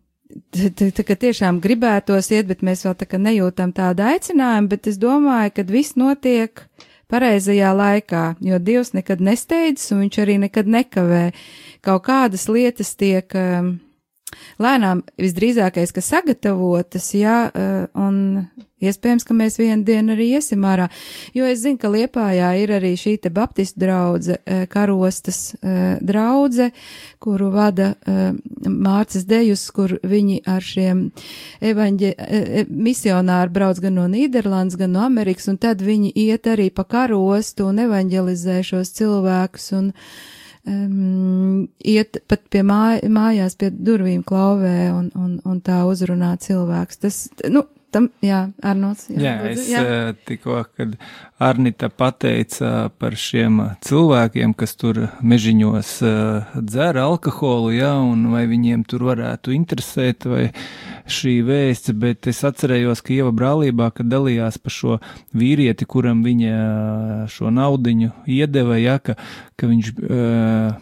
[0.54, 5.02] tā kā tiešām gribētos iet, bet mēs vēl tā kā nejūtam tādu aicinājumu, bet es
[5.02, 6.62] domāju, ka viss notiek
[7.10, 11.30] pareizajā laikā, jo Dievs nekad nesteidzas un viņš arī nekad nekavē.
[11.86, 13.78] Kaut kādas lietas tiek um,
[14.62, 18.48] lēnām visdrīzākais, ka sagatavotas, jā, eh, un
[18.84, 20.90] iespējams, ka mēs vienu dienu arī iesim ārā,
[21.36, 26.72] jo es zinu, ka Liepājā ir arī šī te baptistu draudze, eh, karostas eh, draudze,
[27.20, 27.94] kuru vada
[28.64, 31.02] Mārcis Dejus, kur viņi ar šiem
[31.66, 32.12] evaņģe,
[32.70, 37.70] misionāri brauc gan no Nīderlandes, gan no Amerikas, un tad viņi iet arī pa karostu
[37.70, 39.90] un evaņģelizē šos cilvēkus, un,
[40.70, 47.04] um, iet pat pie māj, mājās, pie durvīm klauvē un, un, un tā uzrunā cilvēks.
[47.04, 47.22] Tas,
[47.52, 49.08] nu, tam, jā, Arnolds.
[49.12, 49.82] Jā, jā es jā.
[49.82, 50.96] Eh, tikko, kad
[51.40, 58.84] Arnita pateica par šiem cilvēkiem, kas tur mežiņos eh, dzer alkoholu, jā, un vai viņiem
[58.90, 60.50] tur varētu interesēt, vai
[61.10, 65.00] šī vēsts, bet es atcerējos, ka Ieva brālībā, kad dalījās par šo
[65.38, 69.18] vīrieti, kuram viņa šo naudiņu iedeva, jā, ka,
[69.58, 70.78] ka viņš, uh,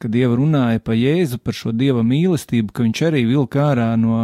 [0.00, 4.18] kad Dieva runāja par Jēzu, par šo Dieva mīlestību, ka viņš arī vilka ārā no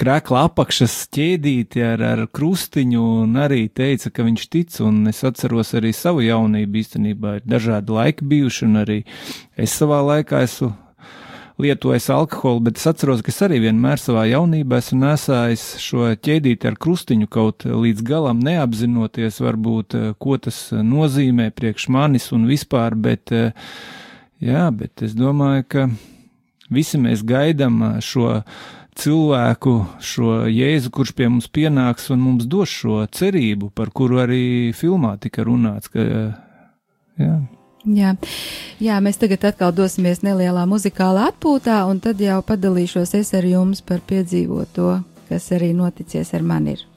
[0.00, 5.74] krēkla apakšas ķēdīti ar, ar krustiņu un arī teica, ka viņš tic, un es atceros
[5.76, 6.80] arī savu jaunību.
[6.80, 9.00] Īstenībā ir dažādi laiki bijuši, un arī
[9.60, 10.72] es savā laikā esmu
[11.60, 16.70] lietojis alkoholu, bet es atceros, ka es arī vienmēr savā jaunībā esmu nesājis šo ķēdīti
[16.70, 23.34] ar krustiņu kaut līdz galam neapzinoties varbūt, ko tas nozīmē priekš manis un vispār, bet,
[24.40, 25.86] jā, bet es domāju, ka
[26.72, 28.38] visi mēs gaidam šo
[29.00, 29.74] cilvēku,
[30.04, 34.42] šo jēzu, kurš pie mums pienāks un mums dos šo cerību, par kuru arī
[34.76, 35.90] filmā tika runāts.
[35.92, 36.04] Ka,
[37.20, 37.36] jā.
[37.88, 38.12] Jā.
[38.80, 43.80] Jā, mēs tagad atkal dosimies nelielā muzikālā atpūtā, un tad jau padalīšos es ar jums
[43.80, 44.98] par piedzīvoto,
[45.30, 46.76] kas arī noticies ar mani.
[46.76, 46.89] Ir.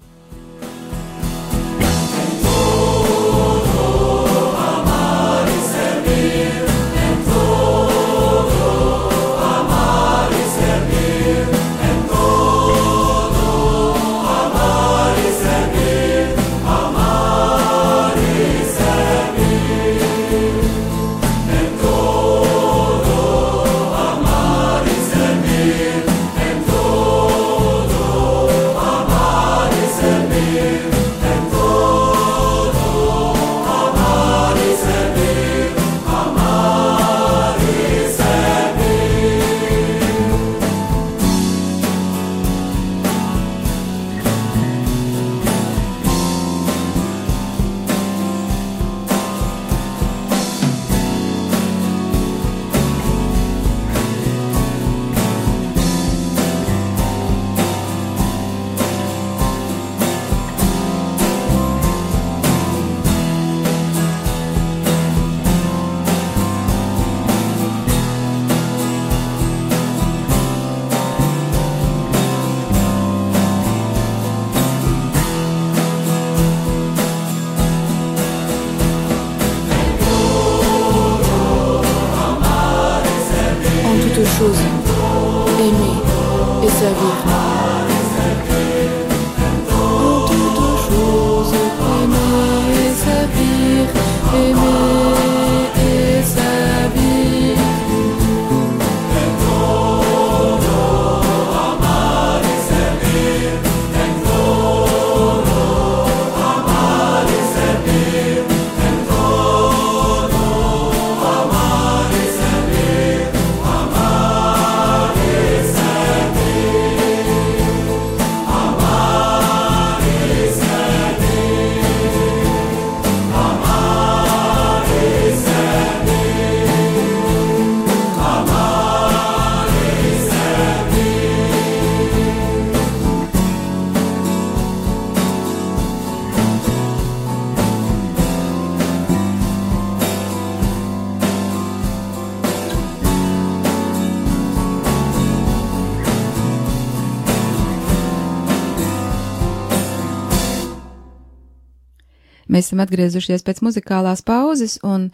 [152.64, 155.10] Esam atgriezušies pēc muzikālās pauzes, un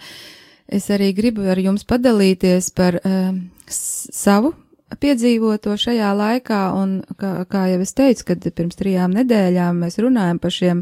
[0.70, 3.34] es arī gribu ar jums padalīties par uh,
[3.68, 4.54] savu
[5.00, 10.40] piedzīvoto šajā laikā, un kā, kā jau es teicu, kad pirms trijām nedēļām mēs runājam
[10.42, 10.82] par šiem,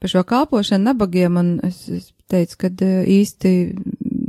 [0.00, 3.52] par šo kalpošanu nabagiem, un es, es teicu, ka uh, īsti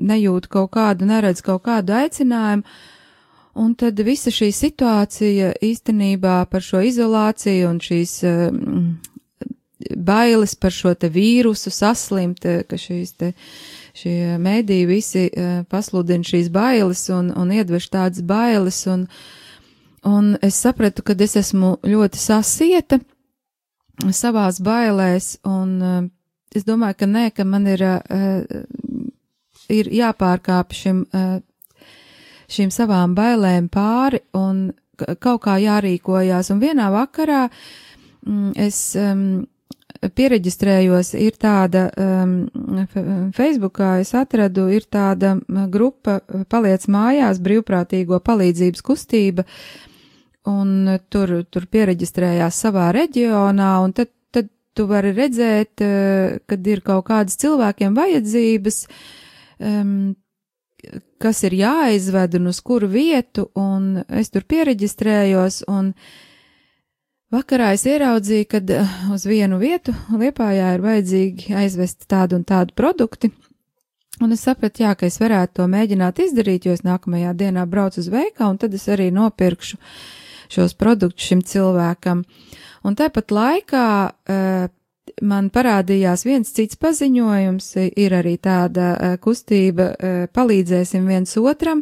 [0.06, 2.68] nejūtu kaut kādu, neredz kaut kādu aicinājumu,
[3.56, 8.50] Un tad visa šī situācija īstenībā par šo izolāciju un šīs uh,
[9.96, 13.32] bailes par šo te vīrusu saslimt, ka šīs te,
[13.98, 19.08] šie mēdī visi uh, pasludina šīs bailes un, un iedveš tādas bailes, un,
[20.08, 23.00] un es sapratu, ka es esmu ļoti sasieta
[24.12, 26.00] savās bailēs, un uh,
[26.56, 27.84] es domāju, ka nē, ka man ir,
[29.76, 31.02] ir jāpārkāp šim,
[32.52, 39.44] šīm savām bailēm pāri, un kaut kā jārīkojās, un vienā vakarā mm, es um,
[40.16, 42.36] pieregistrējos, ir tāda um,
[43.36, 45.36] Facebookā, es atradu, ir tāda
[45.72, 46.20] grupa
[46.52, 49.46] Paliec mājās brīvprātīgo palīdzības kustība,
[50.50, 56.84] un tur, tur pieregistrējās savā reģionā, un tad, tad tu vari redzēt, uh, kad ir
[56.86, 58.84] kaut kādas cilvēkiem vajadzības,
[59.64, 60.14] um,
[61.24, 66.24] kas ir jāizved un uz kuru vietu, un es tur pieregistrējos, un uh,
[67.34, 72.76] Vakarā es ieraudzīju, ka eh, uz vienu vietu Liepājā ir vajadzīgi aizvest tādu un tādu
[72.78, 73.32] produkti,
[74.22, 78.04] un es sapratu, jā, ka es varētu to mēģināt izdarīt, jo es nākamajā dienā braucu
[78.04, 79.82] uz veikalu, un tad es arī nopirkšu
[80.54, 82.22] šos produktus šim cilvēkam.
[82.86, 84.68] Un tāpat laikā uh,
[85.26, 91.82] man parādījās viens cits paziņojums, ir arī tāda uh, kustība, uh, palīdzēsim viens otram.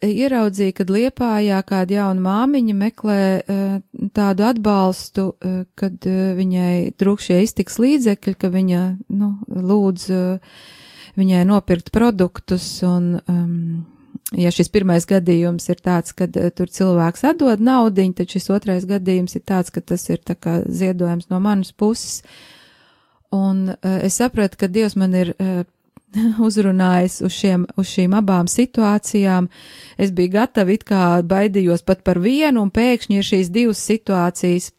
[0.00, 3.72] Uh, ieraudzīju, kad Liepājā kāda jauna māmiņa meklē uh,
[4.16, 8.82] tādu atbalstu, uh, kad uh, viņai trūkšie iztiks līdzekļi, ka viņa,
[9.12, 10.06] nu, lūdz
[11.20, 13.82] viņai nopirkt produktus un, um,
[14.32, 19.36] ja šis pirmais gadījums ir tāds, kad tur cilvēks atdod naudiņu, tad šis otrais gadījums
[19.36, 22.22] ir tāds, ka tas ir tā kā ziedojums no manas puses.
[23.32, 25.32] Un es sapratu, ka Dievs man ir
[26.46, 29.48] uzrunājis uz, šiem, uz šīm abām situācijām.
[30.00, 34.72] Es biju gatava it kā baidījos pat par vienu, un pēkšņi ir šīs divas situācijas.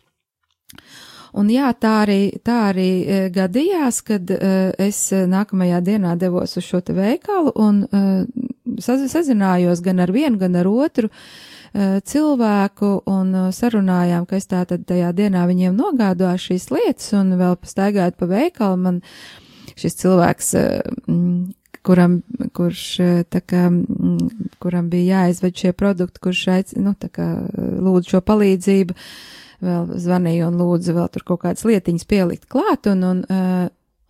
[1.34, 4.38] Un jā, tā arī, tā arī e, gadījās, kad e,
[4.86, 8.02] es nākamajā dienā devos uz šo te veikalu un e,
[8.78, 14.86] sazinājos gan ar vienu, gan ar otru e, cilvēku un e, sarunājām, ka es tātad
[14.86, 19.02] tajā dienā viņiem nogādāšu šīs lietas un vēl pastaigājot pa veikalu man
[19.80, 20.82] šis cilvēks, eh,
[21.84, 22.22] kuram,
[22.56, 23.68] kurš, eh, tā kā,
[24.64, 28.98] kuram bija jāizved šie produkti, kurš aic, nu, tā kā eh, lūdzu šo palīdzību,
[29.64, 33.22] vēl zvanīju un lūdzu vēl tur kaut kādas lietiņas pielikt klāt, un, un,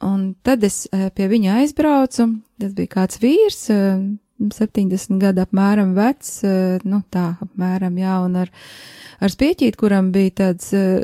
[0.01, 2.26] un tad es pie viņa aizbraucu,
[2.57, 3.68] tas bija kāds vīrs,
[4.52, 6.41] 70 gadu apmēram vecs,
[6.84, 8.52] nu tā apmēram, jā, un ar
[9.24, 11.04] ar spieķīti, kuram bija tāds uh,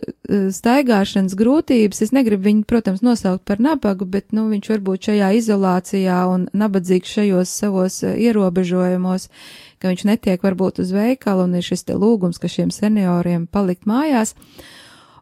[0.54, 2.02] staigāšanas grūtības.
[2.04, 7.16] Es negribu viņu, protams, nosaukt par nabagu, bet, nu, viņš varbūt šajā izolācijā un nabadzīgs
[7.20, 9.30] šajos savos uh, ierobežojumos,
[9.80, 13.88] ka viņš netiek varbūt uz veikalu un ir šis te lūgums, ka šiem senioriem palikt
[13.90, 14.36] mājās.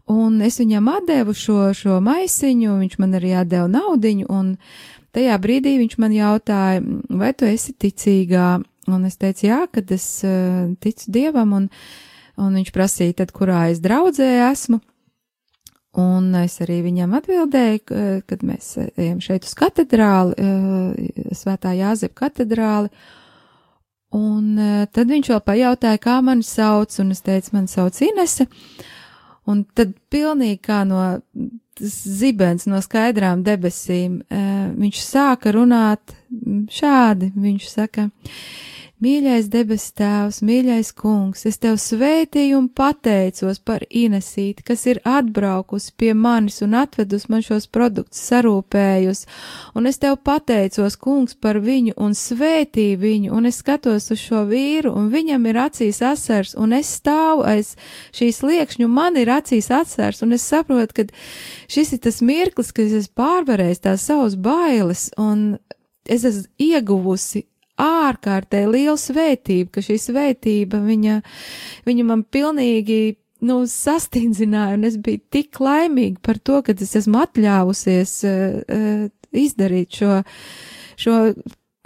[0.07, 4.53] Un es viņam atdevu šo, šo maisiņu, viņš man arī atdeva naudiņu, un
[5.17, 8.49] tajā brīdī viņš man jautāja, vai tu esi ticīgā?
[8.87, 11.65] Un es teicu, jā, kad es uh, ticu Dievam, un
[12.37, 14.79] un viņš prasīja, tad, kurā es draudzē esmu.
[15.97, 17.79] Un es arī viņam atbildēju,
[18.29, 22.91] kad mēs ejam šeit uz katedrāli, eh, Svētā Jāzepa katedrāli.
[24.13, 28.45] Un eh, tad viņš vēl pajautāja, kā mani sauc, un es teicu, man sauc Inese.
[29.47, 30.99] Un tad pilnīgi kā no
[31.81, 36.15] zibens, no skaidrām debesīm, eh, viņš sāka runāt
[36.71, 37.31] šādi.
[37.35, 38.09] Viņš saka,
[38.97, 45.91] Mīļais debes tēvs, mīļais kungs, es tev svētīju un pateicos par Inesīti, kas ir atbraukusi
[46.01, 49.27] pie manis un atvedus man šos produktus sarūpējusi,
[49.77, 54.41] un es tev pateicos, kungs, par viņu un svētīju viņu, un es skatos uz šo
[54.49, 57.75] vīru, un viņam ir acīs asars, un es stāvu aiz
[58.17, 61.05] šīs liekšņu, man ir acīs asars, un es saprotu, ka
[61.69, 65.59] šis ir tas mirklis, kad es esmu pārvarējis tās savas bailes, un
[66.09, 67.43] es esmu ieguvusi
[67.81, 71.19] ārkārtēji liela svētība, ka šī svētība viņa,
[71.87, 73.17] viņa man pilnīgi,
[73.47, 79.05] nu, sastindzināja, un es biju tik laimīga par to, ka es esmu atļāvusies uh, uh,
[79.37, 80.21] izdarīt šo,
[80.97, 81.19] šo,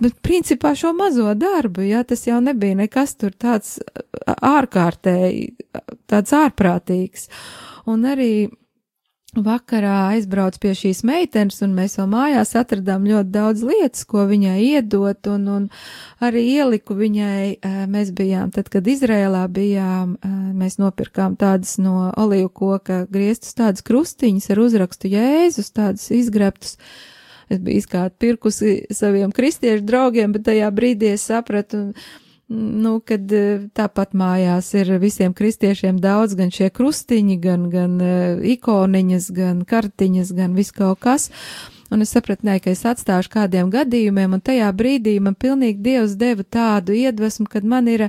[0.02, 3.78] bet principā šo mazo darbu, jā, tas jau nebija nekas tur tāds
[4.26, 5.52] ārkārtēji,
[6.10, 7.28] tāds ārprātīgs.
[7.92, 8.32] Un arī
[9.32, 14.58] vakarā aizbraucu pie šīs meitenes, un mēs vēl mājās atradām ļoti daudz lietas, ko viņai
[14.66, 15.68] iedot, un, un
[16.20, 20.18] arī ieliku viņai, mēs bijām, tad, kad Izrēlā bijām,
[20.60, 26.76] mēs nopirkām tādas no olīvu koka griestus, tādas krustiņas ar uzrakstu Jēzus, tādas izgrebtus.
[27.52, 31.96] Es biju kā pirkusi saviem kristiešu draugiem, bet tajā brīdī es sapratu, un,
[32.52, 33.44] nu, kad e,
[33.78, 38.16] tāpat mājās ir visiem kristiešiem daudz gan šie krustiņi, gan, gan e,
[38.56, 41.30] ikoniņas, gan kartiņas, gan viss kaut kas.
[41.92, 46.16] Un es sapratu, nē, ka es atstāšu kādiem gadījumiem, un tajā brīdī man pilnīgi Dievs
[46.20, 48.08] deva tādu iedvesmu, kad man ir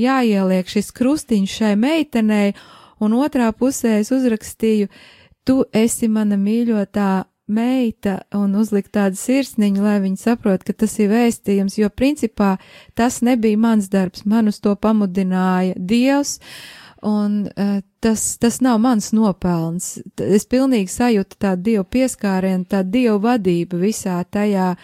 [0.00, 2.52] jāieliek šis krustiņš šai meitenei,
[3.00, 4.88] un otrā pusē es uzrakstīju,
[5.48, 7.10] tu esi mana mīļotā
[7.50, 12.56] meita un uzlikt tādu sirsniņu, lai viņi saprot, ka tas ir vēstījums, jo principā
[12.98, 16.38] tas nebija mans darbs, man uz to pamudināja Dievs,
[17.02, 19.96] un uh, tas, tas nav mans nopelns.
[20.22, 24.74] Es pilnīgi sajūtu tādu Dievu pieskārienu, tādu Dievu vadību visā tajā,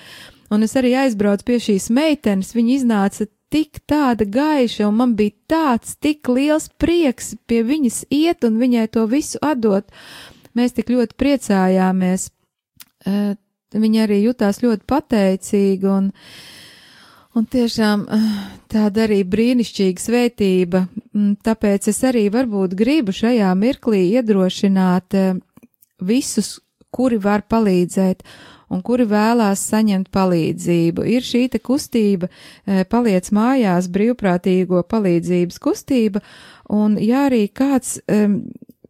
[0.50, 5.36] un es arī aizbraucu pie šīs meitenes, viņa iznāca tik tāda gaiša, un man bija
[5.48, 9.88] tāds tik liels prieks pie viņas iet un viņai to visu atdot.
[10.58, 12.28] Mēs tik ļoti priecājāmies
[13.06, 16.10] viņa arī jutās ļoti pateicīga un,
[17.36, 18.04] un tiešām
[18.72, 20.86] tāda arī brīnišķīga svētība.
[21.12, 25.18] Mm, tāpēc es arī varbūt gribu šajā mirklī iedrošināt
[25.98, 26.58] visus,
[26.90, 28.24] kuri var palīdzēt
[28.72, 31.04] un kuri vēlās saņemt palīdzību.
[31.08, 32.28] Ir šī kustība,
[32.92, 36.22] paliec mājās brīvprātīgo palīdzības kustība,
[36.68, 38.42] un ja arī kāds um,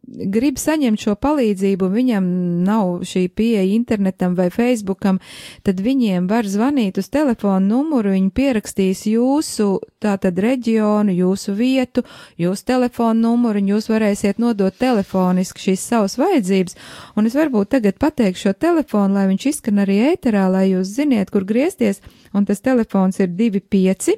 [0.08, 2.26] grib saņemt šo palīdzību, viņam
[2.66, 5.18] nav šī pieeja internetam vai Facebookam,
[5.66, 9.68] tad viņiem var zvanīt uz telefonu numuru, viņi pierakstīs jūsu
[10.02, 12.04] tātad reģionu, jūsu vietu,
[12.40, 16.78] jūsu telefonu numuru, un jūs varēsiet nodot telefoniski šīs savas vajadzības.
[17.16, 21.32] Un es varbūt tagad pateikšu šo telefonu, lai viņš izskan arī ēterā, lai jūs ziniet,
[21.34, 22.02] kur griezties,
[22.32, 24.16] un tas telefons ir 25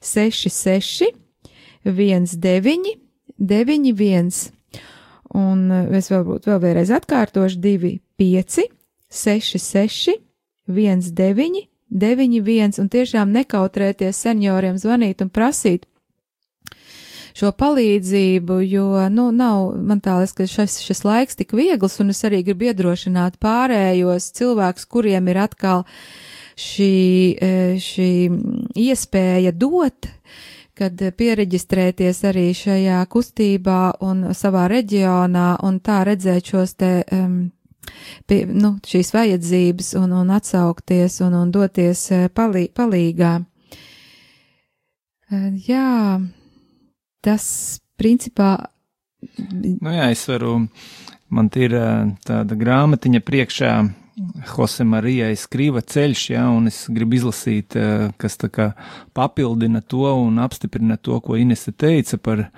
[0.00, 1.12] 66
[1.84, 3.00] 19
[3.40, 4.59] 91.
[5.38, 7.60] Un eh, es varbūt vēl vēlreiz atkārtošu.
[7.62, 8.64] 2, 5,
[9.10, 10.16] 6, 6,
[10.70, 15.86] 1, 9, 9, 1 un tiešām nekautrēties senioriem zvanīt un prasīt
[17.36, 22.12] šo palīdzību, jo, nu, nav, man tā liekas, ka šis, šis laiks tik viegls, un
[22.14, 25.84] es arī gribu iedrošināt pārējos cilvēkus, kuriem ir atkal
[26.60, 26.94] šī,
[27.40, 28.10] eh, šī
[28.88, 30.10] iespēja dot,
[30.80, 37.50] kad pieregistrēties arī šajā kustībā un savā reģionā un tā redzēt šos te, um,
[38.30, 43.34] pie, nu, šīs vajadzības un, un atsaukties un, un doties eh, palī, palīgā.
[45.30, 46.18] Uh, jā,
[47.22, 47.46] tas
[48.00, 48.56] principā.
[49.52, 50.62] Nu jā, es varu,
[51.28, 53.74] man ir eh, tāda grāmatiņa priekšā,
[54.50, 58.66] Jose Marijai skriva ceļš, ja, un es gribu izlasīt, eh, kas tā kā
[59.16, 62.50] papildina to un apstiprina to, ko Inese teica par,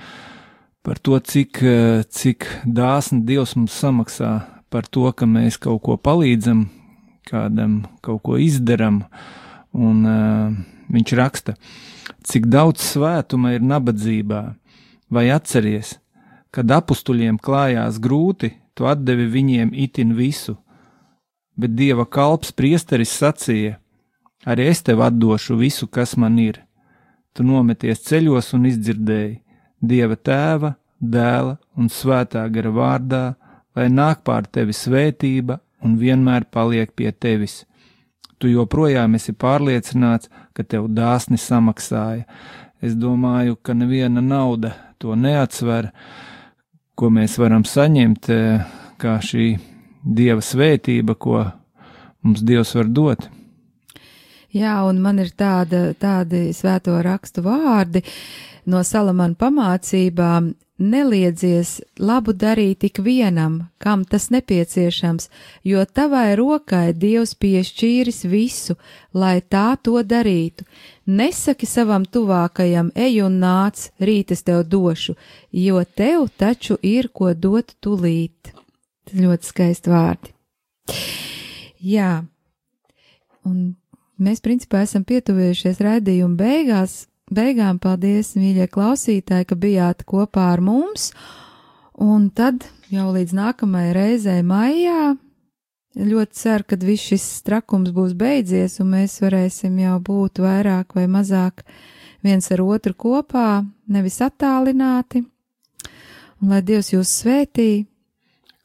[0.82, 4.32] par to, cik, eh, cik dāsni Dievs mums samaksā
[4.70, 6.66] par to, ka mēs kaut ko palīdzam,
[7.28, 9.04] kādam kaut ko izdaram,
[9.72, 10.52] un uh,
[10.92, 11.54] viņš raksta,
[12.26, 14.42] cik daudz svētuma ir nabadzībā,
[15.12, 15.98] vai atceries,
[16.52, 20.56] kad apustuļiem klājās grūti, tu atdevi viņiem itin visu,
[21.56, 23.78] bet dieva kalps priesteris sacīja:
[24.46, 26.62] Arī es tev atdošu visu, kas man ir.
[27.32, 29.40] Tu nometies ceļos un izdzirdēji
[29.82, 33.24] dieva tēva, dēla un svētā gara vārdā,
[33.76, 37.62] lai nāk pār tevi svētība un vienmēr paliek pie tevis.
[38.38, 42.26] Tu joprojām esi pārliecināts, ka tev dāsni samaksāja.
[42.82, 45.92] Es domāju, ka neviena nauda to neatsver,
[46.98, 48.64] ko mēs varam saņemt, eh,
[48.98, 49.58] kā šī
[50.02, 51.44] dieva svētība, ko
[52.22, 53.28] mums dievs var dot.
[54.52, 58.02] Jā, un man ir tāda, tādi svēto rakstu vārdi
[58.68, 60.52] no Salamana pamācībām.
[60.82, 65.28] Neliedzies labu darīt ik vienam, kam tas nepieciešams,
[65.68, 68.74] jo tavai rokai Dievs piešķīris visu,
[69.14, 70.66] lai tā to darītu.
[71.06, 75.14] Nesaki savam tuvākajam, ej un nāc, rīt es tev došu,
[75.52, 78.51] jo tev taču ir ko dot tulīt.
[79.10, 80.30] Ļoti skaisti vārdi.
[81.82, 82.22] Jā,
[83.48, 83.74] un
[84.22, 87.06] mēs principā esam pietuvējušies raidījuma beigās.
[87.32, 91.10] Beigām paldies, mīļie klausītāji, ka bijāt kopā ar mums,
[91.96, 95.14] un tad jau līdz nākamajai reizei maijā
[95.96, 101.06] ļoti ceru, ka viss šis trakums būs beidzies, un mēs varēsim jau būt vairāk vai
[101.10, 101.64] mazāk
[102.24, 105.24] viens ar otru kopā, nevis attālināti.
[106.42, 107.86] Un lai Dievs jūs svētī,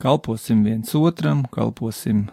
[0.02, 2.28] kalposim viens otram, kalposim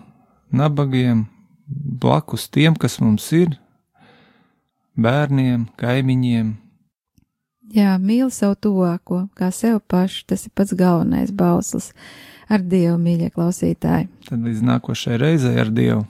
[0.53, 1.25] nabagiem,
[1.67, 3.57] blakus tiem, kas mums ir,
[4.97, 6.53] bērniem, kaimiņiem.
[7.75, 11.93] Jā, mīli savu tuvāko, kā sev pašu, tas ir pats galvenais bauslis.
[12.45, 14.11] Ar Dievu, mīļie klausītāji!
[14.29, 16.05] Tad līdz nākošajai reizei ar Dievu!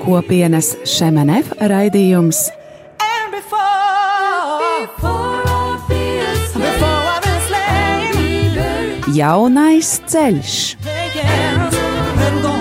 [0.00, 2.46] Kopienas Šemenef raidījums
[9.20, 10.56] Jaunais ceļš.
[12.42, 12.59] gone.